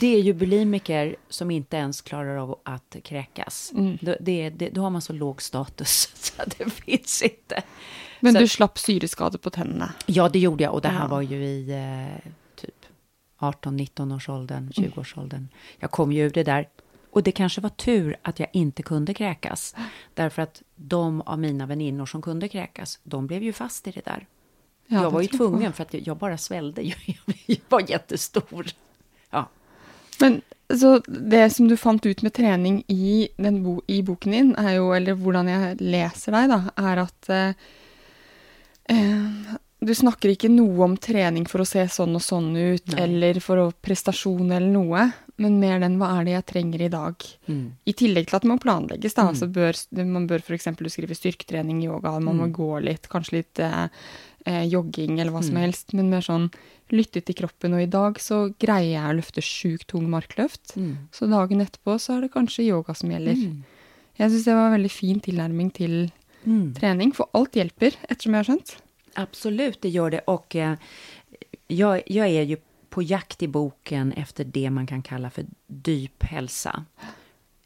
[0.00, 3.72] Det är ju bulimiker som inte ens klarar av att kräkas.
[3.74, 3.98] Mm.
[4.00, 7.62] Då, det, det, då har man så låg status så att det finns inte.
[8.20, 9.92] Men Så- du slapp syreskade på tennene.
[10.06, 11.06] Ja, det gjorde jag och det här Ja.
[11.08, 12.74] var ju i eh, typ
[13.38, 14.40] 18-19 års Mm.
[14.40, 15.48] åldern, 20 års åldern.
[15.78, 16.68] Jag kom ju ur det där.
[17.10, 19.74] Och det kanske var tur att jag inte kunde kräkas.
[20.14, 24.04] Därför att de av mina väninnor som kunde kräkas, de blev ju fast i det
[24.04, 24.26] där.
[24.86, 26.82] Ja, jag var ju jag tvungen för att jag, jag bara svällde.
[26.86, 28.66] Jag, jag var jättestor.
[29.30, 29.48] Ja.
[30.20, 30.40] Men
[30.80, 34.72] så det som du fant ut med trening i, den bo, i boken din, er
[34.76, 37.52] jo, eller hvordan jeg leser deg, da, er at eh,
[38.88, 43.02] eh, du snakker ikke noe om trening for å se sånn og sånn ut, Nei.
[43.04, 45.04] eller for å prestasjon eller noe,
[45.38, 47.14] men mer den hva er det jeg trenger i dag.
[47.46, 47.60] Mm.
[47.86, 49.28] I tillegg til at det må planlegges, da.
[49.38, 50.66] Så bør, man bør f.eks.
[50.90, 53.86] skrive styrketrening, yoga, man må gå litt, kanskje litt eh,
[54.50, 56.50] eh, jogging eller hva som helst, men mer sånn
[56.90, 57.76] lytte til kroppen.
[57.78, 61.06] Og i dag så greier jeg å løfte sjukt tung markløft, Mm.
[61.14, 63.36] så dagen etterpå så er det kanskje yoga som gjelder.
[64.18, 66.10] Jeg syns det var en veldig fin tilnærming til
[66.44, 66.74] Mm.
[66.74, 68.76] trening, for alt hjelper, ettersom jeg har skjønt.
[69.14, 70.20] Absolut, det gör det.
[70.26, 70.76] Och eh,
[71.66, 72.56] jag, jag är ju
[72.88, 76.84] på jakt i boken efter det man kan kalla för dyp hälsa.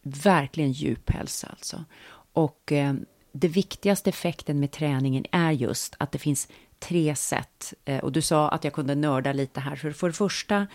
[0.02, 1.84] Verkligen djup hälsa alltså.
[2.32, 2.94] Och eh,
[3.32, 7.74] det viktigaste effekten med träningen är just att det finns tre sätt.
[7.84, 9.76] Eh, och du sa att jag kunde nörda lite här.
[9.76, 10.66] För, för det första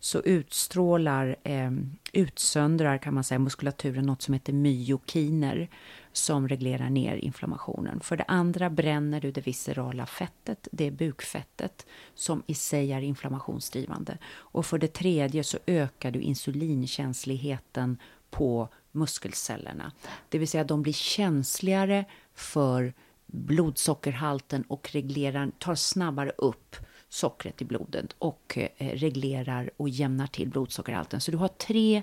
[0.00, 1.70] så utstrålar, eh,
[2.12, 5.68] utsöndrar kan man säga muskulaturen något som heter myokiner
[6.12, 8.00] som reglerar ner inflammationen.
[8.00, 13.00] För det andra bränner du det viscerala fettet, det är bukfettet, som i sig är
[13.00, 14.18] inflammationsdrivande.
[14.26, 17.98] Och för det tredje så ökar du insulinkänsligheten
[18.30, 19.92] på muskelcellerna.
[20.28, 22.94] Det vill säga de blir känsligare för
[23.26, 26.76] blodsockerhalten och reglerar, tar snabbare upp
[27.10, 31.20] sockret i blodet och eh, reglerar och jämnar till blodsockerhalten.
[31.20, 32.02] Så du har tre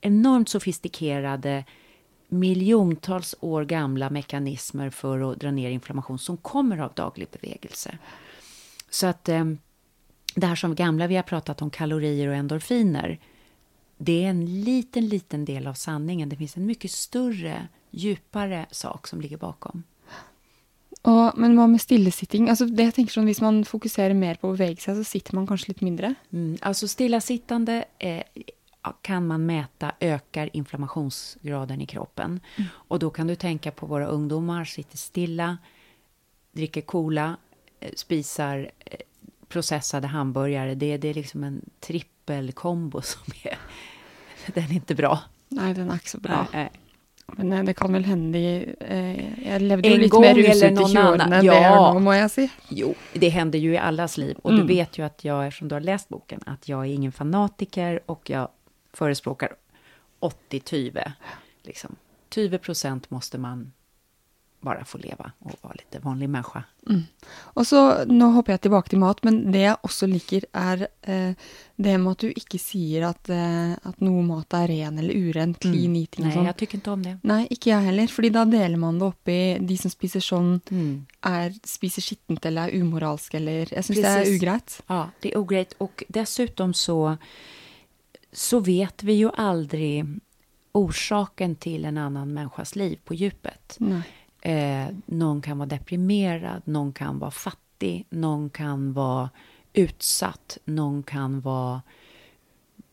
[0.00, 1.64] enormt sofistikerade
[2.28, 7.98] miljontals år gamla mekanismer för att dra ner inflammation som kommer av daglig bevegelse.
[8.90, 9.44] Så att eh,
[10.34, 13.20] det här som gamla vi har pratat om, kalorier och endorfiner,
[13.98, 16.28] det är en liten, liten del av sanningen.
[16.28, 19.82] Det finns en mycket större, djupare sak som ligger bakom.
[21.06, 22.48] Og, men hva med stillesitting?
[22.50, 25.36] Altså, det jeg tenker sånn, Hvis man fokuserer mer på å bevege seg, så sitter
[25.38, 26.14] man kanske lite mindre?
[26.32, 28.22] Mm, alltså stillasittande eh,
[29.02, 32.40] kan man mäta ökar inflammationsgraden i kroppen.
[32.56, 32.68] Mm.
[32.72, 35.58] Och då kan du tänka på våra ungdomar, sitter stilla,
[36.52, 37.36] dricker cola,
[37.80, 38.98] eh, spisar eh,
[39.48, 40.74] processade hamburgare.
[40.74, 43.58] Det, det är liksom en trippelkombo som är...
[44.54, 45.18] Den är inte bra.
[45.48, 46.46] Nej, den är inte så bra.
[46.52, 46.87] Nej, nej.
[47.36, 48.74] Men eh, det kan väl hända i...
[48.80, 51.52] Eh, jag levde ju en lite mer rusigt i 20-åren än ja.
[51.52, 52.48] det är nu, må jag säga.
[52.68, 54.36] Jo, det händer ju i allas liv.
[54.42, 54.66] Och mm.
[54.66, 58.00] du vet ju att jag, eftersom du har läst boken, att jag är ingen fanatiker
[58.06, 58.48] och jag
[58.92, 59.52] förespråkar
[60.18, 61.12] 80 tyve.
[61.62, 61.96] Liksom.
[62.34, 63.72] 20 procent måste man
[64.60, 66.62] bara få leva och vara lite vanlig människa.
[66.88, 67.02] Mm.
[67.30, 71.32] Och så, nu hoppar jag tillbaka till mat, men det jag också liker är eh,
[71.76, 75.54] det med att du inte säger att, eh, att någon mat är ren eller uren,
[75.54, 75.96] clean mm.
[75.96, 77.18] eating Nej, jag tycker inte om det.
[77.22, 80.60] Nej, inte jag heller, för då delar man det upp i de som spiser sån,
[80.70, 81.06] mm.
[81.20, 84.82] är, spiser skittent eller är umoralska eller, jag syns det är ugrejt.
[84.86, 87.16] Ja, det är ogrejt och dessutom så,
[88.32, 90.06] så vet vi ju aldrig
[90.72, 93.76] orsaken till en annan människas liv på djupet.
[93.78, 94.02] Nej.
[94.48, 99.30] Eh, någon kan vara deprimerad, någon kan vara fattig, någon kan vara
[99.72, 101.82] utsatt, någon kan vara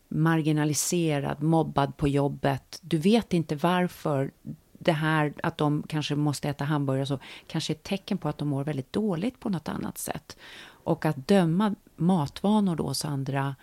[0.08, 2.80] marginaliserad, mobbad på jobbet.
[2.82, 4.32] Du vet inte varför
[4.72, 8.38] det här att de kanske måste äta hamburgare så kanske är ett tecken på att
[8.38, 10.38] de mår väldigt dåligt på något annat sätt.
[10.68, 13.56] Och att döma matvanor då hos andra,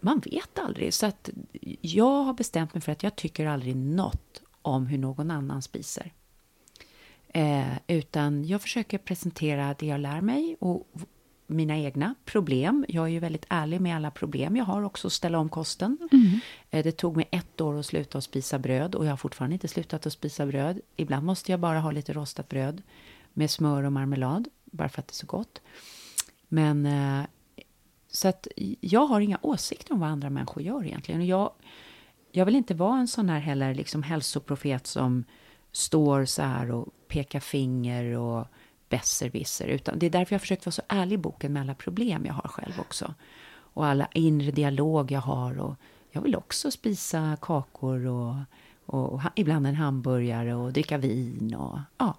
[0.00, 0.94] man vet aldrig.
[0.94, 1.30] Så att
[1.80, 6.12] jag har bestämt mig för att jag tycker aldrig något om hur någon annan spiser.
[7.34, 10.88] Eh, utan jag försöker presentera det jag lär mig och
[11.46, 12.84] mina egna problem.
[12.88, 15.98] Jag är ju väldigt ärlig med alla problem jag har också, ställa om kosten.
[16.12, 16.40] Mm.
[16.70, 19.54] Eh, det tog mig ett år att sluta att spisa bröd och jag har fortfarande
[19.54, 20.80] inte slutat att spisa bröd.
[20.96, 22.82] Ibland måste jag bara ha lite rostat bröd
[23.32, 25.60] med smör och marmelad, bara för att det är så gott.
[26.48, 27.24] Men eh,
[28.08, 28.48] så att
[28.80, 31.26] jag har inga åsikter om vad andra människor gör egentligen.
[31.26, 31.52] Jag,
[32.32, 35.24] jag vill inte vara en sån här heller liksom hälsoprofet som
[35.72, 38.46] står så här och pekar finger och
[38.88, 39.66] besserwisser.
[39.66, 42.34] Utan det är därför jag försökt vara så ärlig i boken med alla problem jag
[42.34, 43.14] har själv också.
[43.50, 45.58] Och alla inre dialog jag har.
[45.58, 45.74] Och
[46.10, 48.34] jag vill också spisa kakor och,
[48.86, 51.54] och, och ibland en hamburgare och dricka vin.
[51.54, 52.14] Och, ja,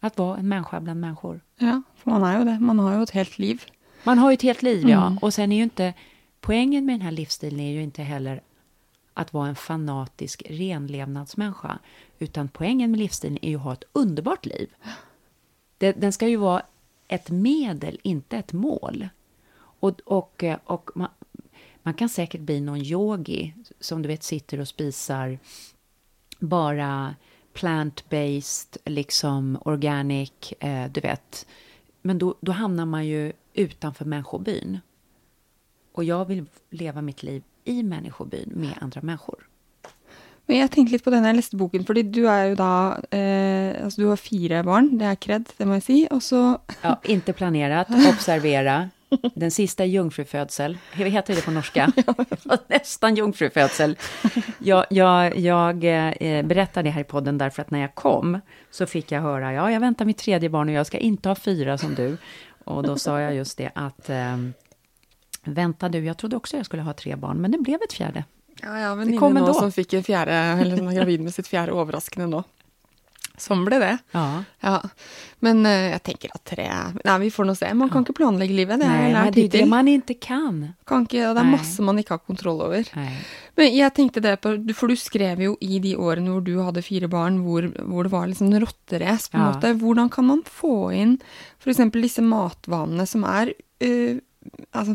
[0.00, 1.40] att vara en människa bland människor.
[1.58, 2.60] Ja, för man är ju det.
[2.60, 3.62] Man har ju ett helt liv.
[4.04, 5.06] Man har ju ett helt liv, ja.
[5.06, 5.18] Mm.
[5.18, 5.94] Och sen är ju inte...
[6.40, 8.42] Poängen med den här livsstilen är ju inte heller
[9.14, 11.78] att vara en fanatisk renlevnadsmänniska.
[12.18, 14.74] Utan poängen med livsstilen är ju att ha ett underbart liv.
[15.78, 16.62] den ska ju vara
[17.08, 19.08] ett medel, inte ett mål.
[19.54, 21.08] Och, och, och man,
[21.82, 25.38] man kan säkert bli någon yogi som du vet sitter och spisar
[26.38, 27.14] bara
[27.52, 31.46] plant-based, liksom organic, eh, du vet.
[32.02, 34.80] Men då, då hamnar man ju utanför människobyn.
[35.92, 39.48] Och jag vill leva mitt liv i människobyn med andra människor.
[40.46, 42.96] Men jag tänkte lite på den när jag läste boken, för du är ju då,
[43.16, 46.58] eh, alltså du har fyra barn, det är cred, det måste jag säga, och så...
[46.82, 48.90] Ja, inte planerat, observera.
[49.34, 51.92] Den sista jungfrufödsel, vad heter det på norska?
[52.66, 53.96] Nästan jungfrufödsel.
[54.58, 58.86] Jag, jag, jag eh, berättade det här i podden därför att när jag kom så
[58.86, 61.78] fick jag höra, ja, jag väntar mitt tredje barn och jag ska inte ha fyra
[61.78, 62.16] som du.
[62.64, 64.36] Och då sa jag just det att eh,
[65.44, 68.24] Vänta du, jag trodde också jag skulle ha tre barn, men det blev ett fjärde.
[68.62, 71.72] Ja, jag har väninna som fick en fjärde, eller som är gravid med sitt fjärde
[71.72, 72.42] överraskande nu.
[73.36, 73.98] Som blev det.
[74.10, 74.44] Ja.
[74.60, 74.82] ja.
[75.38, 76.72] Men uh, jag tänker att tre,
[77.04, 77.74] nej vi får nog se.
[77.74, 77.98] Man kan ja.
[77.98, 80.72] inte planlägga livet, det nej, har jag det är det man inte kan.
[80.84, 82.88] kan inte, och det är massor man inte har kontroll över.
[82.94, 83.26] Nej.
[83.54, 86.82] Men jag tänkte det på, för du skrev ju i de åren när du hade
[86.82, 89.52] fyra barn, hvor, det var liksom råtterace på ja.
[89.52, 89.68] måte.
[89.68, 91.18] Hur kan man få in,
[91.58, 94.18] för exempel dessa matvanor som är, uh,
[94.70, 94.94] alltså,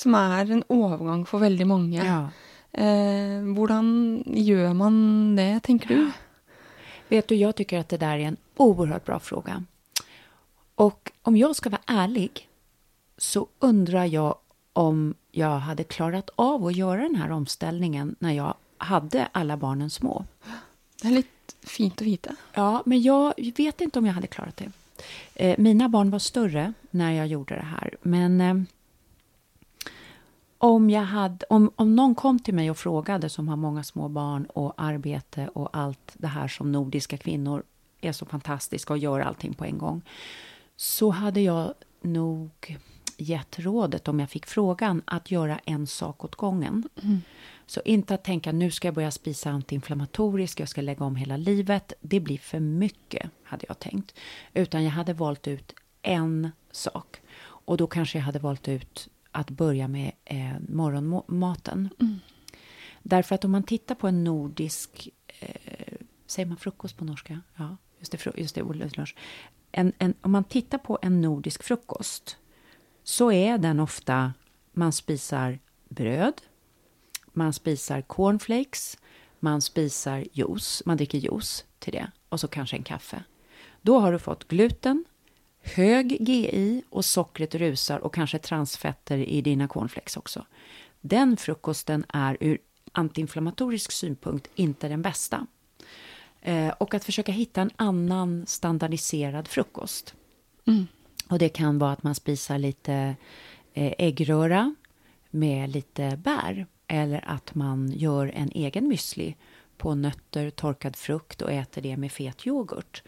[0.00, 2.04] som är en övergång för väldigt många.
[2.04, 2.30] Ja.
[2.82, 6.10] Eh, hvordan gör man det, tänker du?
[7.08, 9.64] Vet du, jag tycker att det där är en oerhört bra fråga.
[10.74, 12.48] Och om jag ska vara ärlig
[13.16, 14.34] så undrar jag
[14.72, 19.90] om jag hade klarat av att göra den här omställningen när jag hade alla barnen
[19.90, 20.24] små.
[21.02, 21.28] Det är lite
[21.62, 22.36] fint att veta.
[22.52, 24.72] Ja, men jag vet inte om jag hade klarat det.
[25.34, 28.54] Eh, mina barn var större när jag gjorde det här, men eh,
[30.62, 34.08] om, jag hade, om, om någon kom till mig och frågade, som har många små
[34.08, 37.62] barn och arbete och allt det här som nordiska kvinnor
[38.00, 40.02] är så fantastiska och gör allting på en gång,
[40.76, 42.78] så hade jag nog
[43.16, 46.88] gett rådet, om jag fick frågan, att göra en sak åt gången.
[47.02, 47.20] Mm.
[47.66, 51.36] Så inte att tänka nu ska jag börja spisa antiinflammatoriskt, jag ska lägga om hela
[51.36, 51.92] livet.
[52.00, 54.14] Det blir för mycket, hade jag tänkt.
[54.54, 57.20] Utan jag hade valt ut en sak.
[57.42, 61.88] Och då kanske jag hade valt ut att börja med eh, morgonmaten.
[62.00, 62.18] Mm.
[63.02, 65.08] Därför att om man tittar på en nordisk,
[65.40, 65.94] eh,
[66.26, 67.40] säger man frukost på norska?
[67.56, 69.16] Ja, just det, just det lunch.
[69.72, 72.36] En, en, om man tittar på en nordisk frukost
[73.02, 74.32] så är den ofta,
[74.72, 75.58] man spisar
[75.88, 76.34] bröd,
[77.32, 78.98] man spisar cornflakes,
[79.40, 83.24] man spisar juice, man dricker juice till det och så kanske en kaffe.
[83.82, 85.04] Då har du fått gluten,
[85.62, 90.46] hög GI och sockret rusar och kanske transfetter i dina cornflakes också.
[91.00, 92.58] Den frukosten är ur
[92.92, 95.46] antiinflammatorisk synpunkt inte den bästa.
[96.42, 100.14] Eh, och att försöka hitta en annan standardiserad frukost.
[100.66, 100.86] Mm.
[101.28, 103.16] Och det kan vara att man spisar lite
[103.74, 104.74] eh, äggröra
[105.30, 106.66] med lite bär.
[106.86, 109.34] Eller att man gör en egen müsli
[109.76, 113.02] på nötter, torkad frukt och äter det med fet yoghurt.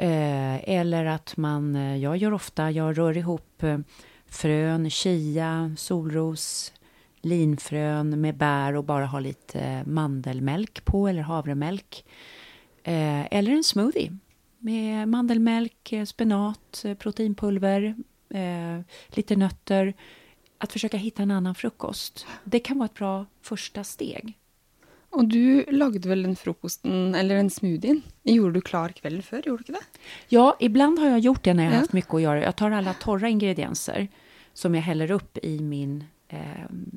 [0.00, 3.78] Eh, eller att man, eh, jag gör ofta, jag rör ihop eh,
[4.26, 6.72] frön, chia, solros,
[7.20, 12.04] linfrön med bär och bara har lite eh, mandelmjölk på eller havremjölk.
[12.90, 14.16] Eller en smoothie
[14.58, 17.94] med mandelmjölk, spenat, proteinpulver,
[19.08, 19.94] lite nötter.
[20.58, 22.26] Att försöka hitta en annan frukost.
[22.44, 24.38] Det kan vara ett bra första steg.
[25.10, 29.48] Och du lagde väl en frukosten, eller en smoothie, gjorde du klar kvällen för, gjorde
[29.48, 29.98] du inte det?
[30.28, 31.78] Ja, ibland har jag gjort det när jag ja.
[31.78, 32.42] haft mycket att göra.
[32.42, 34.08] Jag tar alla torra ingredienser
[34.52, 36.38] som jag häller upp i min eh,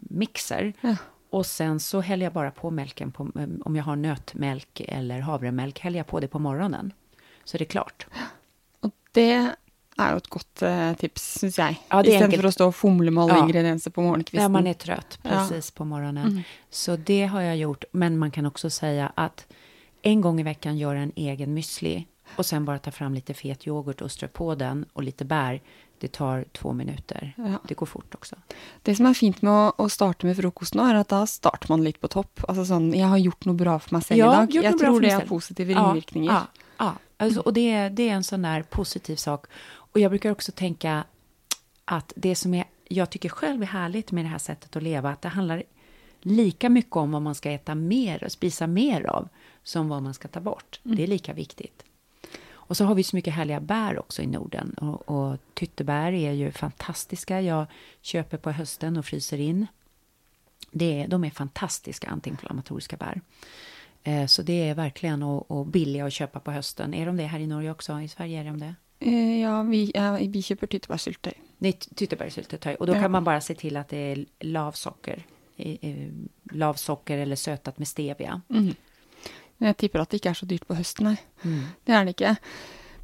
[0.10, 0.74] mixer.
[0.82, 0.96] Ja.
[1.30, 5.20] Och sen så häller jag bara på mjölken, på, eh, om jag har nötmjölk eller
[5.20, 6.94] havremjölk, häller jag på det på morgonen.
[7.44, 8.08] Så det är klart.
[8.80, 9.56] Och det
[10.02, 11.76] är ett gott eh, tips, syns jag.
[11.90, 13.44] Ja, Istället för att stå och fumla med alla ja.
[13.44, 14.42] ingredienser på morgonkvisten.
[14.42, 15.78] Ja, man är trött precis ja.
[15.78, 16.28] på morgonen.
[16.28, 16.44] Mm.
[16.70, 17.84] Så det har jag gjort.
[17.92, 19.48] Men man kan också säga att
[20.02, 23.68] en gång i veckan göra en egen müsli och sen bara ta fram lite fet
[23.68, 25.62] yoghurt och strö på den och lite bär.
[26.00, 27.34] Det tar två minuter.
[27.38, 27.44] Ja.
[27.68, 28.36] Det går fort också.
[28.82, 31.84] Det som är fint med att starta med frukost nu är att då startar man
[31.84, 32.42] lite på topp.
[32.48, 34.64] Alltså sån, jag har gjort något bra för mig själv ja, idag.
[34.64, 36.02] Jag tror det har positiva ja.
[36.14, 36.48] Ja,
[36.78, 36.94] ja.
[37.18, 39.46] Alltså, och det, det är en sån där positiv sak.
[39.92, 41.04] Och jag brukar också tänka
[41.86, 45.10] att det som är, jag tycker själv är härligt med det här sättet att leva,
[45.10, 45.64] att det handlar
[46.22, 49.30] lika mycket om vad man ska äta mer och spisa mer av,
[49.64, 50.80] som vad man ska ta bort.
[50.86, 50.98] Mm.
[50.98, 51.84] Det är lika viktigt.
[52.72, 54.74] Och så har vi så mycket härliga bär också i Norden.
[54.74, 57.42] Och, och tyttebär är ju fantastiska.
[57.42, 57.66] Jag
[58.02, 59.68] köper på hösten och fryser in.
[60.72, 63.22] Det är, de är fantastiska antiinflammatoriska bär.
[64.04, 66.94] Eh, så det är verkligen och, och billiga att köpa på hösten.
[66.94, 68.02] Är de det här i Norge också?
[68.02, 68.76] I Sverige är de det?
[69.02, 71.34] Eh, ja, vi, ja, vi köper tyttebärssyltej.
[71.58, 72.76] Nej, tyttebärssyltetøj.
[72.76, 73.02] Och då ja.
[73.02, 75.24] kan man bara se till att det är lavsocker.
[76.52, 78.42] Lavsocker eller sötat med stevia.
[78.50, 78.76] Mm.
[79.58, 81.18] Jag tippar att det inte är så dyrt på hösten.
[81.42, 81.64] Mm.
[81.84, 82.36] Det är det inte.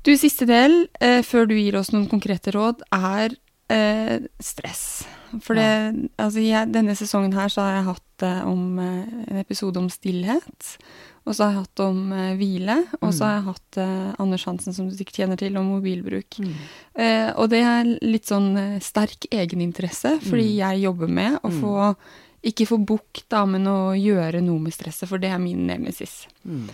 [0.04, 3.36] Du, sista del, eh, för du ger oss några konkreta råd, är
[3.68, 5.08] eh, stress.
[5.42, 6.32] För det, ja.
[6.32, 8.80] jag, denna säsongen här så har jag haft eh, om,
[9.28, 10.80] en episod om stillhet.
[11.28, 13.30] Och så har jag haft om eh, vila, och så mm.
[13.30, 16.40] har jag haft eh, Anders Hansen, som du säkert känner till, om mobilbruk.
[16.40, 17.30] Mm.
[17.30, 20.56] Eh, och det är lite sån eh, stark egenintresse, för mm.
[20.56, 21.62] jag jobbar med att mm.
[21.62, 21.96] få,
[22.42, 26.28] inte få bukt men att göra något med stresset, för det är min nemesis.
[26.46, 26.70] Mm.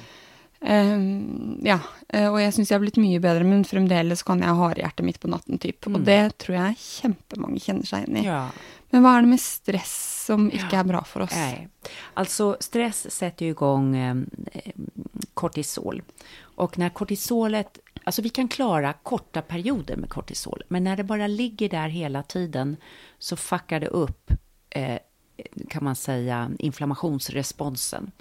[0.69, 1.79] Um, ja,
[2.31, 5.19] och jag syns jag har blivit mycket bättre, men fremdeles kan jag ha hjärtat mitt
[5.19, 5.85] på natten, typ.
[5.85, 5.95] Mm.
[5.95, 8.25] Och det tror jag jättemånga känner sig igen i.
[8.27, 8.49] Ja.
[8.89, 11.35] Men vad är det med stress som inte är bra för oss?
[11.35, 11.69] Nej.
[12.13, 14.15] Alltså stress sätter igång eh,
[15.33, 16.01] kortisol.
[16.55, 21.27] Och när kortisolet, alltså vi kan klara korta perioder med kortisol, men när det bara
[21.27, 22.77] ligger där hela tiden
[23.19, 24.31] så fuckar det upp
[24.69, 24.97] eh,
[25.69, 28.11] kan man säga, inflammationsresponsen.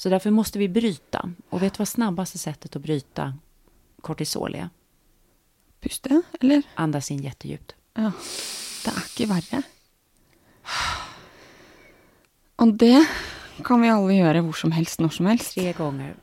[0.00, 1.32] Så därför måste vi bryta.
[1.48, 3.34] Och vet du vad snabbaste sättet att bryta
[4.00, 4.68] kortisol är?
[5.80, 6.62] Pusta, eller?
[6.74, 7.74] Andas in jättedjupt.
[7.94, 8.12] Ja,
[8.84, 9.62] det är inte värre.
[12.56, 13.06] Och det
[13.64, 15.54] kan vi alla göra hvor som helst, när som helst.
[15.54, 16.16] Tre gånger.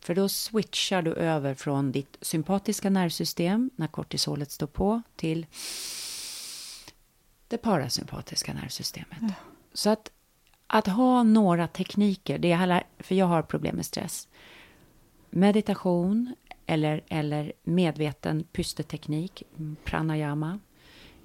[0.00, 5.46] För då switchar du över från ditt sympatiska nervsystem, när kortisolet står på, till
[7.48, 9.18] det parasympatiska nervsystemet.
[9.20, 9.32] Ja.
[9.74, 10.10] Så att,
[10.66, 14.28] att ha några tekniker, det handlar, för jag har problem med stress.
[15.30, 16.34] Meditation
[16.66, 19.42] eller, eller medveten pysteteknik,
[19.84, 20.58] pranayama,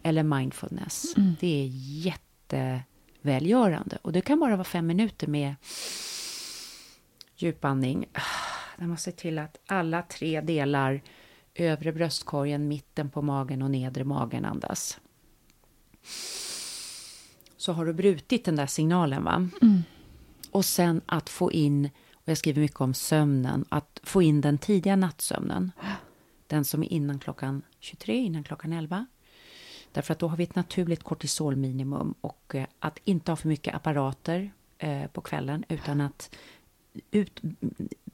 [0.03, 1.17] eller mindfulness.
[1.17, 1.35] Mm.
[1.39, 1.69] Det är
[3.21, 3.97] jättevälgörande.
[4.01, 5.55] Och det kan bara vara fem minuter med
[7.35, 8.05] djupandning.
[8.77, 11.01] Där man ser till att alla tre delar,
[11.55, 14.99] övre bröstkorgen, mitten på magen och nedre magen andas.
[17.61, 19.49] Så har du brutit den där signalen, va?
[19.61, 19.83] Mm.
[20.51, 24.57] Och sen att få in, och jag skriver mycket om sömnen, att få in den
[24.57, 25.71] tidiga nattsömnen.
[26.47, 29.05] Den som är innan klockan 23, innan klockan 11.
[29.91, 33.75] Därför att då har vi ett naturligt kortisolminimum och eh, att inte ha för mycket
[33.75, 36.35] apparater eh, på kvällen utan att
[37.11, 37.41] ut,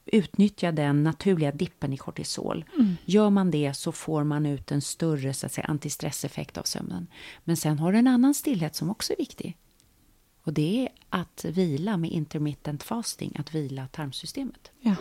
[0.06, 2.66] utnyttja den naturliga dippen i kortisol.
[2.76, 2.98] Mm.
[3.06, 7.08] Gör man det så får man ut en större så att säga, antistresseffekt av sömnen.
[7.44, 9.58] Men sen har du en annan stillhet som också är viktig.
[10.44, 14.72] Och det är att vila med intermittent fasting, att vila tarmsystemet.
[14.80, 14.96] Ja.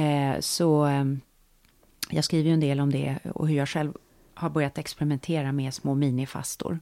[0.00, 1.04] Eh, så eh,
[2.10, 3.92] jag skriver ju en del om det och hur jag själv
[4.34, 6.80] har börjat experimentera med små minifastor.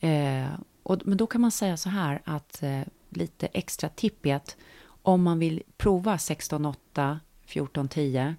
[0.00, 0.46] Eh,
[0.82, 4.56] och, men då kan man säga så här att eh, lite extra tipp är att
[5.02, 8.34] om man vill prova 16-8, 14-10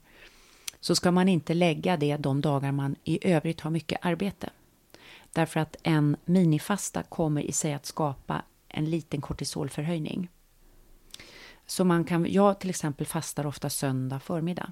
[0.80, 4.50] så ska man inte lägga det de dagar man i övrigt har mycket arbete.
[5.34, 10.30] Därför att en minifasta kommer i sig att skapa en liten kortisolförhöjning.
[11.66, 14.72] Så man kan, jag till exempel fastar ofta söndag förmiddag.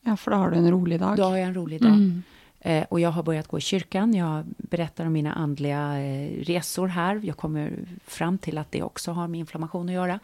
[0.00, 1.16] Ja, för då har du en rolig dag.
[1.16, 1.92] Då har jag en rolig dag.
[1.92, 2.22] Mm.
[2.64, 4.14] Eh, och jag har börjat gå i kyrkan.
[4.14, 7.20] Jag berättar om mina andliga eh, resor här.
[7.24, 10.18] Jag kommer fram till att det också har med inflammation att göra.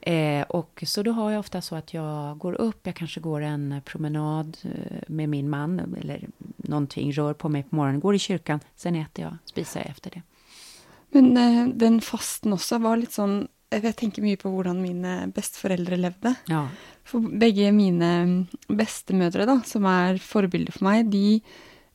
[0.00, 3.40] Eh, och så då har jag ofta så att jag går upp, jag kanske går
[3.40, 4.56] en promenad
[5.06, 9.24] med min man eller någonting, rör på mig på morgonen, går i kyrkan, sen äter
[9.24, 10.22] jag, spisar jag efter det.
[11.08, 16.34] Men den fasten också var lite sån, jag tänker mycket på hur mina bestföräldrar levde.
[16.46, 16.68] Ja.
[17.04, 21.40] För bägge mina bestemödrar då, som är förebilder för mig, de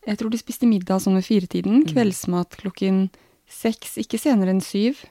[0.06, 1.82] jag tror de spiste middag sånn ved firetiden.
[1.82, 1.88] Mm.
[1.92, 3.08] Kveldsmat klokken
[3.50, 5.02] seks, ikke senere enn syv.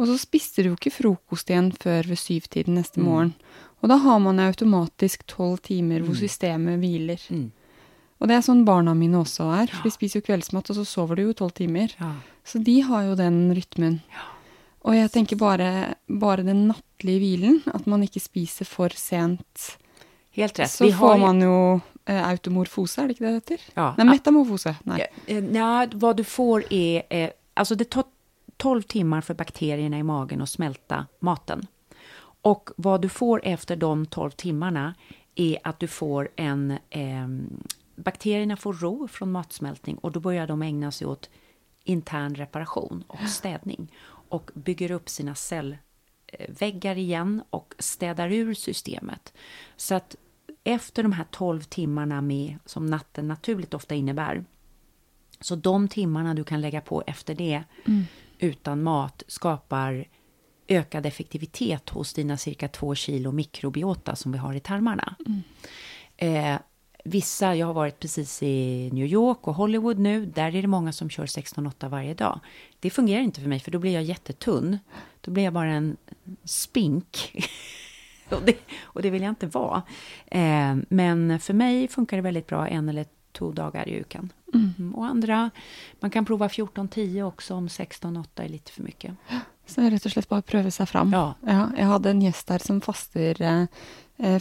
[0.00, 3.06] Og så spiste du jo ikke frokost igjen før ved syvtiden neste mm.
[3.06, 3.32] morgen.
[3.80, 6.20] Og da har man automatisk tolv timer hvor mm.
[6.22, 7.22] systemet hviler.
[7.28, 7.48] Mm.
[8.20, 9.70] Og det er sånn barna mine også er.
[9.72, 11.94] For de spiser jo kveldsmat, og så sover de jo tolv timer.
[12.00, 12.12] Ja.
[12.44, 14.00] Så de har jo den rytmen.
[14.12, 14.26] Ja.
[14.88, 15.70] Og jeg tenker bare,
[16.08, 19.74] bare den nattlige hvilen, at man ikke spiser for sent.
[20.36, 20.72] Helt rett.
[20.72, 21.56] Så får man jo
[22.04, 23.60] automorfose, är det inte det heter?
[23.74, 23.94] Ja.
[23.98, 24.76] Nej, metamorfose.
[24.82, 25.06] Nej.
[25.52, 28.04] Ja, vad du får är, eh, alltså det tar
[28.56, 31.66] 12 timmar för bakterierna i magen att smälta maten.
[32.42, 34.94] Och vad du får efter de 12 timmarna
[35.34, 36.70] är att du får en...
[36.90, 37.28] Eh,
[37.96, 41.30] bakterierna får ro från matsmältning och då börjar de ägna sig åt
[41.84, 43.92] intern reparation och städning
[44.28, 49.32] och bygger upp sina cellväggar igen och städar ur systemet.
[49.76, 50.16] Så att
[50.64, 54.44] efter de här 12 timmarna med, som natten naturligt ofta innebär,
[55.40, 58.04] så de timmarna du kan lägga på efter det mm.
[58.38, 60.04] utan mat skapar
[60.68, 65.14] ökad effektivitet hos dina cirka två kilo mikrobiota som vi har i tarmarna.
[65.26, 65.42] Mm.
[66.16, 66.60] Eh,
[67.04, 70.92] vissa, jag har varit precis i New York och Hollywood nu, där är det många
[70.92, 72.40] som kör 16-8 varje dag.
[72.80, 74.78] Det fungerar inte för mig, för då blir jag jättetunn.
[75.20, 75.96] Då blir jag bara en
[76.44, 77.32] spink.
[78.36, 79.82] och, det, och det vill jag inte vara.
[80.26, 84.32] Eh, men för mig funkar det väldigt bra en eller två dagar i veckan.
[84.54, 84.94] Mm.
[84.94, 85.50] Och andra,
[86.00, 89.14] man kan prova 14-10 också om 16-8 är lite för mycket.
[89.66, 91.12] Så rett og slett bare prøve seg fram.
[91.14, 91.34] Ja.
[91.46, 93.38] ja jeg hadde en gjest her som faster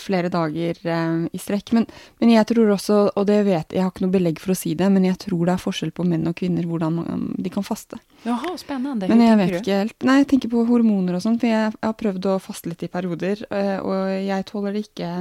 [0.01, 1.71] flere dager eh, i strekk.
[1.77, 1.85] Men,
[2.19, 4.73] men, jeg tror også, og det vet jeg har ikke noe belegg for å si
[4.77, 6.99] det, men jeg tror det er forskjell på menn og kvinner hvordan
[7.39, 7.99] de kan faste.
[8.25, 9.07] Jaha, spennende.
[9.09, 9.97] Men jeg vet ikke helt.
[10.07, 12.85] Nei, jeg tenker på hormoner og sånn, for jeg, jeg, har prøvd å faste litt
[12.85, 15.11] i perioder, eh, og jeg tåler det ikke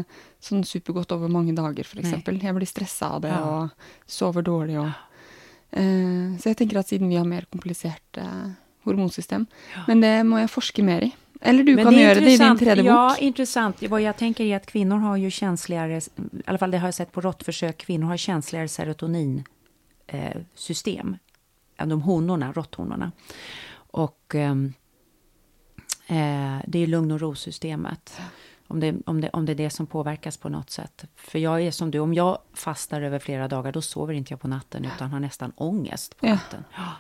[0.44, 2.16] sånn supergodt over mange dager, f.eks.
[2.26, 3.42] Jeg blir stressa av det ja.
[3.42, 8.26] og sover dårlig og eh, Så jeg tenker at siden vi har mer kompliserte
[8.88, 9.46] hormonsystem.
[9.74, 9.84] Ja.
[9.86, 11.14] Men det må jag forska mer i.
[11.40, 12.92] Eller du Men kan göra det i din tredje bok.
[12.92, 13.82] Ja, intressant.
[13.82, 16.00] Vad jag tänker är att kvinnor har ju känsligare, i
[16.46, 21.18] alla fall det har jag sett på råttförsök, kvinnor har känsligare serotoninsystem eh,
[21.82, 23.12] än de honorna, råtthonorna.
[23.90, 24.72] Och ehm,
[26.06, 28.20] eh, det är lugn och ro-systemet.
[28.66, 31.04] Om det, om, det, om det är det som påverkas på något sätt.
[31.16, 34.40] För jag är som du, om jag fastar över flera dagar, då sover inte jag
[34.40, 36.64] på natten, utan har nästan ångest på natten.
[36.76, 36.92] Ja.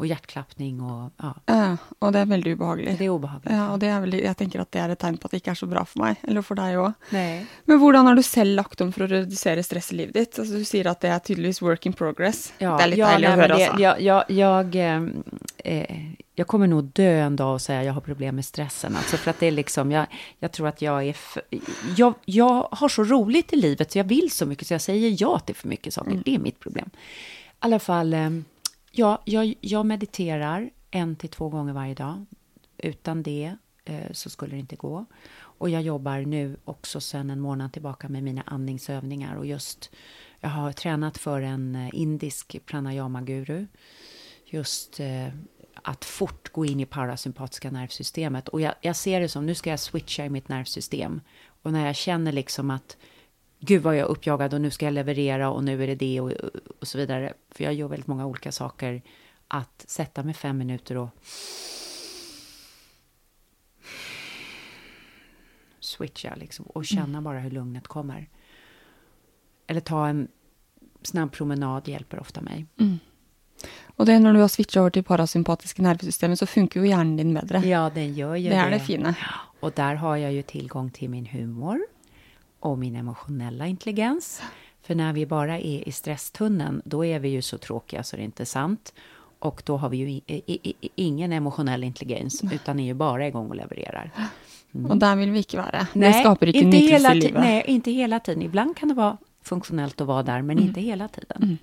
[0.00, 2.98] Och hjärtklappning och ja, Ja, og det er veldig ubehagelig.
[2.98, 3.52] det är obehagligt.
[3.52, 5.40] Ja, og det er veldig, jeg tenker at det er et tegn på at det
[5.42, 6.94] ikke er så bra for meg, eller for deg òg.
[7.12, 7.44] Nej.
[7.68, 10.38] Men hvordan har du selv lagt om for å redusere stress i livet ditt?
[10.40, 12.52] Altså, du sier at det er tydeligvis work in progress.
[12.58, 13.82] det er litt deilig nej, å men høre, det, altså.
[13.82, 14.76] Jag, jag, jag,
[15.64, 15.96] eh,
[16.34, 18.96] jag kommer nog dö en dag och säga jag har problem med stressen.
[18.96, 20.06] Alltså för att det är liksom, jag,
[20.38, 21.12] jag tror att jag är...
[21.12, 21.42] För,
[21.96, 25.16] jag, jag har så roligt i livet så jag vill så mycket så jag säger
[25.18, 26.22] ja till för mycket saker.
[26.24, 26.90] Det är mitt problem.
[26.94, 26.98] I
[27.58, 28.44] alla fall, ehm,
[28.90, 32.26] ja, jag, jag mediterar en till två gånger varje dag.
[32.78, 35.04] Utan det eh, så skulle det inte gå.
[35.34, 39.36] Och jag jobbar nu också sedan en månad tillbaka med mina andningsövningar.
[39.36, 39.90] Och just,
[40.40, 43.66] jag har tränat för en eh, indisk pranayama-guru.
[44.44, 45.28] Just eh,
[45.82, 48.48] att fort gå in i parasympatiska nervsystemet.
[48.48, 51.20] Och jag, jag ser det som, nu ska jag switcha i mitt nervsystem.
[51.62, 52.96] Och när jag känner liksom att
[53.60, 56.20] gud vad jag är uppjagad och nu ska jag leverera och nu är det det
[56.20, 56.32] och,
[56.80, 57.32] och så vidare.
[57.50, 59.02] För jag gör väldigt många olika saker.
[59.48, 61.08] Att sätta mig fem minuter och
[65.80, 68.28] switcha liksom och känna bara hur lugnet kommer.
[69.66, 70.28] Eller ta en
[71.02, 72.66] snabb promenad hjälper ofta mig.
[74.00, 77.34] Og det når du har switcha over til parasympatiske nervesystemet, så funker jo hjernen din
[77.34, 77.60] bedre.
[77.68, 79.14] Ja, den gör ju det er det fine.
[79.60, 81.80] Och där har jag ju tillgång till min humor
[82.60, 84.42] och min emotionella intelligens.
[84.82, 88.22] För när vi bara är i stresstunneln, då är vi ju så tråkiga så det
[88.22, 88.92] är inte sant.
[89.38, 90.20] Och då har vi ju
[90.94, 94.10] ingen emotionell intelligens, utan är ju bara igång och levererar.
[94.72, 95.86] Og der vil vi ikke være.
[95.94, 97.40] det skaper ikke nytelse hela livet.
[97.40, 98.42] Nej, inte hela tiden.
[98.42, 101.58] Ibland kan det vara funktionellt att vara där, men inte hela tiden.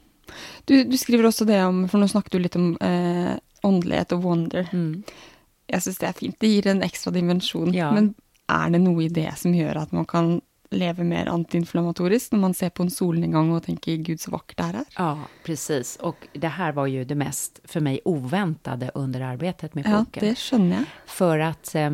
[0.65, 4.67] Du, du skriver også det om, for nå snakket du litt om eh, og wonder.
[4.73, 5.03] Mm.
[5.69, 6.35] Jeg syns det er fint.
[6.39, 7.73] Det gir en ekstra dimensjon.
[7.73, 7.91] Ja.
[7.91, 8.13] Men
[8.49, 10.41] er det noe i det som gjør at man kan
[10.71, 14.65] leve mer antiinflammatorisk når man ser på en solnedgang og tenker 'gud, så vakkert det
[14.65, 14.85] her er'?
[14.97, 15.95] Ja, precis.
[15.95, 20.23] Och det här var ju det mest för mig oväntade under arbetet med Ja, boken.
[20.23, 20.85] det skjønner jeg.
[21.05, 21.75] För att...
[21.75, 21.91] eh,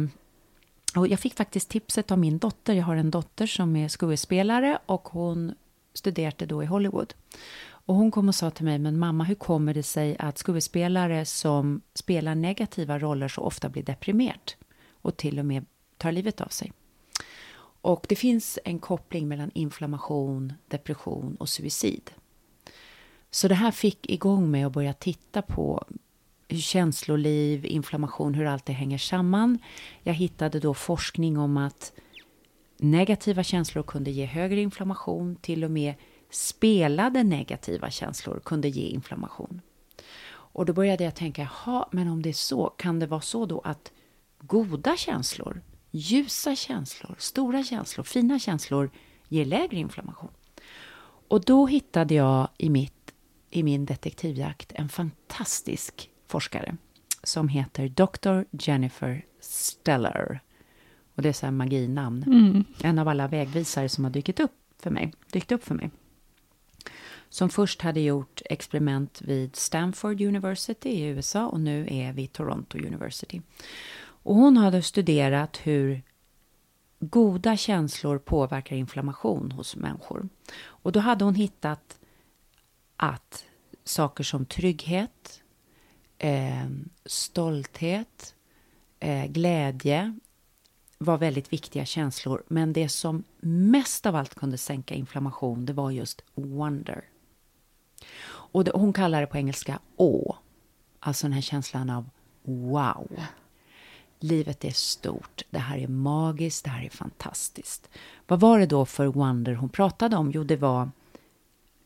[0.95, 2.73] Och jag fick faktiskt tipset av min dotter.
[2.73, 5.53] Jag har en dotter som är skådespelare och hon
[5.93, 7.13] studerade då i Hollywood.
[7.87, 11.25] Och hon kom och sa till mig, men mamma, hur kommer det sig att skådespelare
[11.25, 14.51] som spelar negativa roller så ofta blir deprimerad
[15.01, 15.65] och till och med
[15.97, 16.71] tar livet av sig?
[17.83, 22.11] Och det finns en koppling mellan inflammation, depression och suicid.
[23.31, 25.85] Så det här fick igång mig att börja titta på
[26.47, 29.59] hur känsloliv, inflammation, hur allt det hänger samman.
[30.03, 31.93] Jag hittade då forskning om att
[32.77, 35.93] negativa känslor kunde ge högre inflammation, till och med
[36.29, 39.61] spelade negativa känslor kunde ge inflammation.
[40.29, 43.45] Och då började jag tänka, jaha, men om det är så, kan det vara så
[43.45, 43.91] då att
[44.39, 45.61] goda känslor,
[45.93, 48.91] ljusa känslor, stora känslor, fina känslor
[49.27, 50.31] ger lägre inflammation?
[51.27, 53.13] Och då hittade jag i, mitt,
[53.49, 56.77] i min detektivjakt en fantastisk forskare
[57.23, 58.43] som heter Dr.
[58.51, 60.39] Jennifer Stellar.
[61.15, 62.65] Och det är så här maginamn.
[62.83, 65.13] En av alla vägvisare som har dykt upp för mig.
[65.31, 65.91] Dykt upp för mig.
[67.29, 72.77] Som först hade gjort experiment vid Stanford University i USA och nu är vid Toronto
[72.77, 73.41] University.
[74.23, 76.03] Och hon hade studerat hur
[76.99, 80.29] goda känslor påverkar inflammation hos människor.
[80.63, 81.99] Och då hade hon hittat
[82.97, 83.45] att
[83.83, 85.41] saker som trygghet,
[86.17, 86.67] eh,
[87.05, 88.35] stolthet,
[88.99, 90.19] eh, glädje
[90.97, 92.43] var väldigt viktiga känslor.
[92.47, 97.05] Men det som mest av allt kunde sänka inflammation, det var just wonder.
[98.25, 100.35] Och det, hon kallar det på engelska å.
[100.99, 102.09] Alltså den här känslan av
[102.43, 103.07] wow.
[104.23, 107.89] Livet är stort, det här är magiskt, det här är fantastiskt.
[108.27, 110.31] Vad var det då för wonder hon pratade om?
[110.31, 110.89] Jo, det var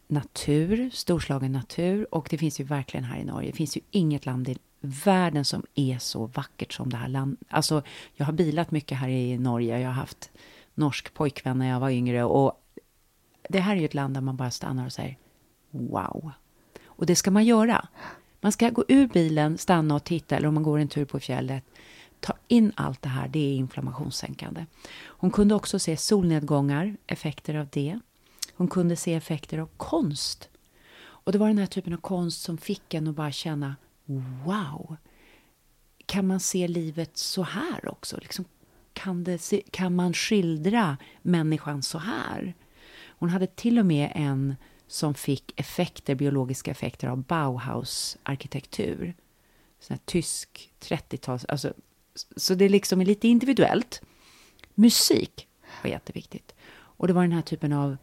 [0.07, 3.51] natur, storslagen natur och det finns ju verkligen här i Norge.
[3.51, 7.39] Det finns ju inget land i världen som är så vackert som det här landet.
[7.49, 7.81] Alltså,
[8.13, 9.79] jag har bilat mycket här i Norge.
[9.79, 10.31] Jag har haft
[10.73, 12.63] norsk pojkvän när jag var yngre och
[13.49, 15.17] det här är ju ett land där man bara stannar och säger
[15.71, 16.31] wow.
[16.85, 17.87] Och det ska man göra.
[18.41, 21.19] Man ska gå ur bilen, stanna och titta eller om man går en tur på
[21.19, 21.63] fjället.
[22.47, 24.65] In allt det här, det är inflammationssänkande.
[25.05, 27.99] Hon kunde också se solnedgångar, effekter av det.
[28.53, 30.49] Hon kunde se effekter av konst.
[30.99, 33.75] Och det var den här typen av konst som fick en att bara känna
[34.45, 34.97] wow.
[36.05, 38.17] Kan man se livet så här också?
[38.17, 38.45] Liksom,
[38.93, 42.53] kan, det se, kan man skildra människan så här?
[43.19, 44.55] Hon hade till och med en
[44.87, 49.15] som fick effekter, biologiska effekter av Bauhaus-arkitektur.
[49.79, 51.45] Sån här tysk 30-tals...
[51.45, 51.73] Alltså,
[52.35, 54.01] så det liksom är lite individuellt.
[54.75, 55.47] Musik
[55.83, 56.55] var jätteviktigt.
[56.73, 57.97] Och det var den här typen av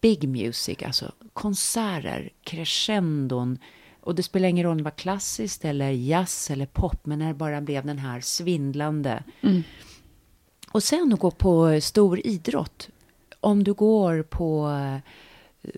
[0.00, 3.58] big music, alltså konserter, crescendon,
[4.00, 7.28] Och det spelar ingen roll om det var klassiskt eller jazz eller pop, men när
[7.28, 9.24] det bara blev den här svindlande.
[10.72, 12.88] Och sen att gå på stor idrott.
[13.40, 14.98] Om du går på eh,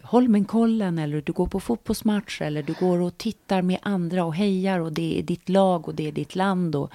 [0.03, 4.81] Holmenkollen eller du går på fotbollsmatch eller du går och tittar med andra och hejar
[4.81, 6.91] och det är ditt lag och det är ditt land och,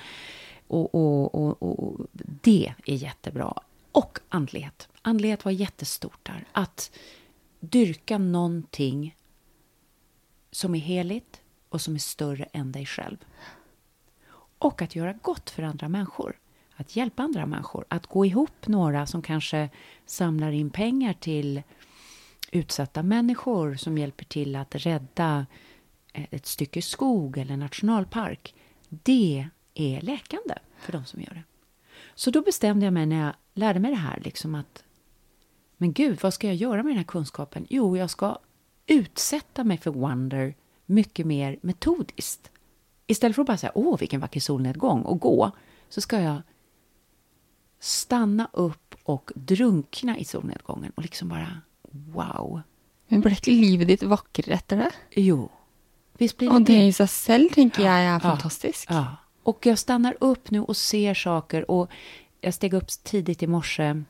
[0.72, 2.08] och, och, och, och
[2.42, 3.54] det är jättebra.
[3.92, 4.88] Och andlighet.
[5.02, 6.46] Andlighet var jättestort där.
[6.52, 6.92] Att
[7.60, 9.16] dyrka någonting
[10.52, 13.18] som är heligt och som är större än dig själv.
[14.60, 16.40] Och att göra gott för andra människor.
[16.76, 17.86] Att hjälpa andra människor.
[17.88, 19.70] Att gå ihop några som kanske
[20.06, 21.62] samlar in pengar till
[22.52, 25.46] utsatta människor som hjälper till att rädda
[26.14, 28.56] ett stycke skog eller nationalpark.
[28.90, 31.44] Det är läkande för de som gör det.
[32.16, 34.84] Så då bestämde jag mig när jag lärde mig det här liksom att
[35.78, 37.66] men gud, vad ska jag göra med den här kunskapen?
[37.70, 38.38] Jo, jag ska
[38.88, 40.56] utsätta mig för Wonder
[40.86, 42.52] mycket mer metodiskt.
[43.08, 45.52] Istället för att bara säga åh, vilken vacker solnedgång och gå,
[45.90, 46.42] så ska jag
[47.80, 51.62] stanna upp och drunkna i solnedgången och liksom bara
[51.92, 52.62] wow.
[53.08, 54.92] Men ble ikke livet ditt vakrere etter det?
[55.18, 55.48] Jo,
[56.20, 58.20] visst blir Og det i seg selv tenker jeg er Ja.
[58.20, 58.90] fantastisk.
[58.92, 59.06] Ja.
[59.44, 61.72] Och jag stannar upp nu och ser saker.
[61.72, 61.90] Och
[62.42, 64.04] jag steg upp tidigt i morse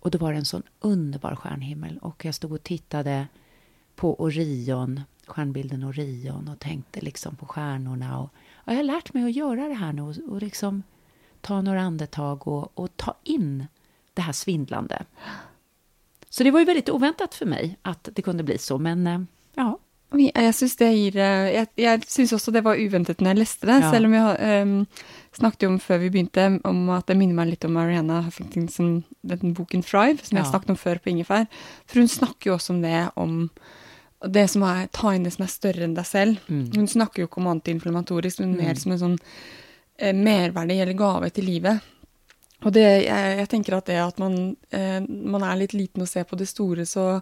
[0.00, 1.98] och då var det en sån underbar stjärnhimmel.
[2.02, 3.26] Och jag stod och tittade
[3.94, 8.18] på Orion, stjärnbilden Orion och tänkte liksom på stjärnorna.
[8.18, 10.82] Och, och jag har lärt mig att göra det här nu och, och liksom
[11.40, 13.66] ta några andetag och, och ta in
[14.14, 15.04] det här svindlande.
[16.28, 19.20] Så det var ju väldigt oväntat för mig att det kunde bli så, men eh,
[19.54, 19.78] ja.
[20.18, 23.80] Jeg syns det gir Jeg, jeg syns også det var uventet når jeg leste det,
[23.80, 23.90] Ja.
[23.90, 24.86] selv om jeg um,
[25.32, 29.04] snakket jo om før vi begynte om at det minner meg litt om Mariana Huffington,
[29.22, 30.50] den boken 'Thrive', som jeg Ja.
[30.50, 31.46] snakket om før på Ingefær.
[31.86, 33.50] For hun snakker jo også om det om
[34.28, 36.38] det som er ta inn det som er større enn deg selv.
[36.48, 39.18] Hun snakker jo ikke om antiinflammatorisk, men mer som en sånn
[39.98, 41.80] eh, merverdi eller gave til livet.
[42.64, 46.08] Og det, jeg, jeg tenker at det at man, eh, man er litt liten og
[46.08, 47.20] ser på det store, så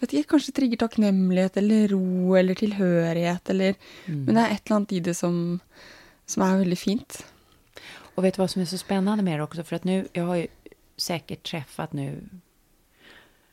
[0.00, 3.74] vet ikke, kanskje trigger takknemlighet eller ro eller tilhørighet, eller
[4.06, 5.60] Men det er et eller annet i det som,
[6.26, 7.24] som er veldig fint.
[8.16, 9.64] Och vet du vad som är så spännande med det också?
[9.64, 10.46] För att nu, jag har ju
[10.96, 12.28] säkert träffat nu...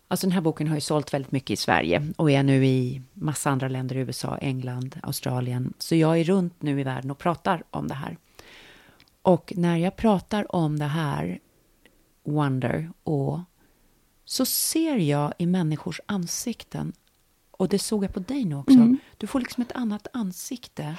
[0.08, 3.02] Alltså den här boken har ju sålt väldigt mycket i Sverige och är nu i
[3.14, 5.74] massa andra länder, USA, England, Australien.
[5.78, 8.18] Så jag är runt nu i världen och pratar om det här.
[9.22, 11.39] Och när jag pratar om det här,
[12.24, 13.39] Wonder, och
[14.26, 16.93] så ser jag i människors ansikten,
[17.51, 20.95] och det såg jag på dig nu också, du får liksom ett annat ansikte.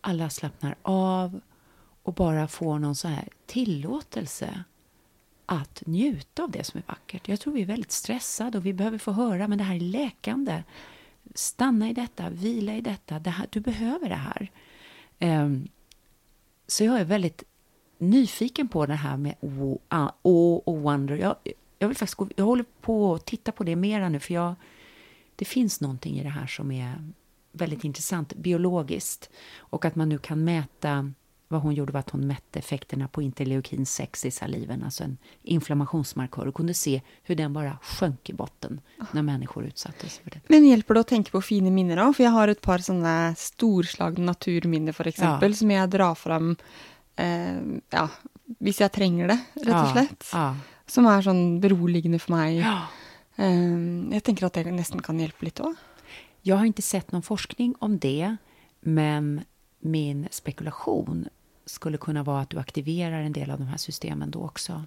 [0.00, 1.40] Alla slappnar av
[2.02, 4.64] och bara får någon så här tillåtelse
[5.46, 7.28] att njuta av det som är vackert.
[7.28, 9.80] Jag tror vi är väldigt stressade och vi behöver få höra, men det här är
[9.80, 10.62] läkande.
[11.34, 13.18] Stanna i detta, vila i detta.
[13.18, 14.50] Det här, du behöver det här.
[15.18, 15.68] Ehm,
[16.66, 17.44] så jag är väldigt
[17.98, 19.34] nyfiken på det här med
[19.88, 21.16] ah, å och wonder.
[21.16, 21.36] Jag,
[21.84, 24.54] jag, vill faktiskt gå, jag håller på att titta på det mera nu, för jag,
[25.36, 26.94] det finns någonting i det här som är
[27.52, 29.30] väldigt intressant biologiskt.
[29.58, 31.12] Och att man nu kan mäta,
[31.48, 35.18] vad hon gjorde var att hon mätte effekterna på interleukin 6 i saliven, alltså en
[35.42, 38.80] inflammationsmarkör, och kunde se hur den bara sjönk i botten
[39.12, 40.40] när människor utsattes för det.
[40.48, 42.14] Men hjelper det å tenke på fine minner òg?
[42.16, 45.56] For jeg har et par sånne storslagne naturminner, for eksempel, Ja.
[45.56, 46.56] som jeg drar fram
[47.16, 47.58] eh,
[47.90, 48.08] ja,
[48.60, 50.30] hvis jeg trenger det, rett og slett.
[50.32, 50.54] Ja,
[50.86, 52.60] Som er sånn beroligende for meg.
[52.60, 52.84] ja.
[53.36, 55.74] Eh, jeg tenker at det nesten kan hjelpe litt òg.
[56.46, 58.36] Jag har inte sett någon forskning om det,
[58.80, 59.44] men
[59.80, 61.28] min spekulation
[61.66, 64.84] skulle kunna vara att du aktiverar en del av de här systemen då också.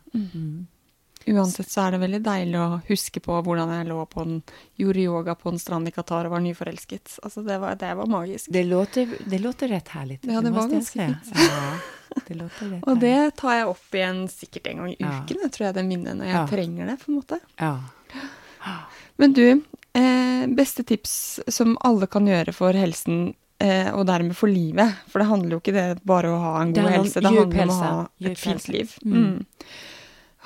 [1.27, 4.37] Uansett så er det veldig deilig å huske på hvordan jeg lå på en,
[4.79, 7.17] gjorde yoga på en strand i Qatar og var nyforelsket.
[7.23, 8.47] Altså, det var, det var magisk.
[8.49, 10.25] Det låter, det låter rätt härligt.
[10.25, 11.19] Ja, det var jag ganska säga.
[11.23, 11.37] fint.
[11.51, 15.11] Ja, det låter rätt Og det tar jeg opp igjen sikkert en gang i Ja.
[15.23, 16.47] uken, jeg tror jeg, det minnet, når jeg Ja.
[16.47, 17.39] trenger det, på en måte.
[17.59, 17.73] Ja.
[19.17, 19.61] Men du,
[19.93, 24.95] eh, beste tips som alle kan gjøre for helsen, eh, og dermed for livet.
[25.09, 27.61] For det handler jo ikke det bare å ha en Det god helse, det handler
[27.63, 28.95] om å ha et fint liv.
[29.03, 29.13] Mm.
[29.17, 29.45] Mm.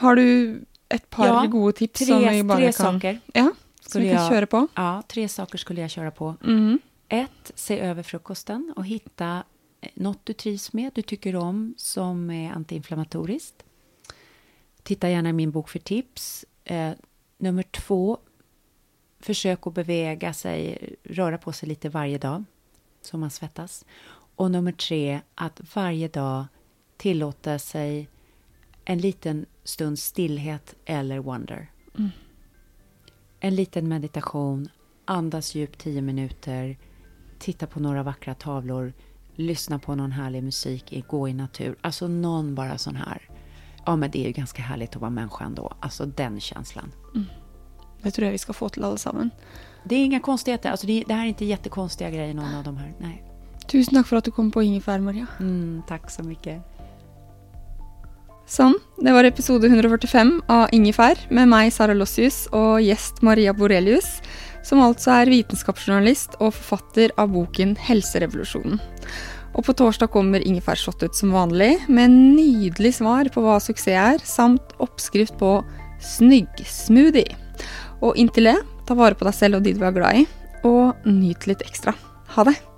[0.02, 0.66] Har du
[0.96, 3.20] et par Ja, gode tips som vi Tre, bare tre kan saker.
[3.34, 4.68] Ja, som vi kan jag- kjøre på?
[4.76, 6.36] Ja, tre saker skulle jag köra på.
[6.42, 6.80] Mhm.
[7.10, 9.44] Ett, se över frukosten och hitta
[9.82, 13.64] eh, något du trivs med, du tycker om, som är antiinflammatoriskt.
[14.84, 16.46] Titta gärna i min bok för tips.
[16.64, 16.92] Eh,
[17.38, 18.18] nummer två,
[19.20, 22.44] försök att beväga sig, röra på sig lite varje dag,
[23.02, 23.86] så man svettas.
[24.36, 26.46] Och nummer tre, att varje dag
[26.98, 28.08] tillåta sig
[28.92, 31.72] en liten stund stillhet eller wonder.
[33.40, 34.70] En liten meditation,
[35.06, 36.78] andas djupt 10 minuter,
[37.40, 38.94] titta på några vackra tavlor,
[39.36, 41.76] lyssna på någon härlig musik, gå i natur.
[41.82, 43.30] Alltså någon bara sån här.
[43.86, 45.74] Ja, men det är ju ganska härligt att vara människa ändå.
[45.80, 46.92] Alltså den känslan.
[47.16, 47.28] Mm.
[48.02, 49.34] Det tror jag vi ska få till allesammans.
[49.84, 50.72] Det är inga konstigheter.
[50.72, 52.94] Alltså det, det här är inte jättekonstiga grejer, någon av de här.
[53.00, 53.24] Nej.
[53.68, 55.28] Tusen tack för att du kom på ingefär, Maria.
[55.40, 56.71] Mm, tack så mycket.
[58.52, 64.18] Sånn, det var episode 145 av Ingefær med meg, Sara Lossius, og gjest Maria Borelius,
[64.68, 68.82] som altså er vitenskapsjournalist og forfatter av boken Helserevolusjonen.
[69.56, 74.26] Og på torsdag kommer Ingefærshot ut som vanlig, med nydelig svar på hva suksess er,
[74.28, 75.54] samt oppskrift på
[76.04, 77.38] snyggsmoothie.
[78.04, 80.28] Og inntil det, ta vare på deg selv og de du er glad i,
[80.68, 81.96] og nyt litt ekstra.
[82.36, 82.71] Ha det!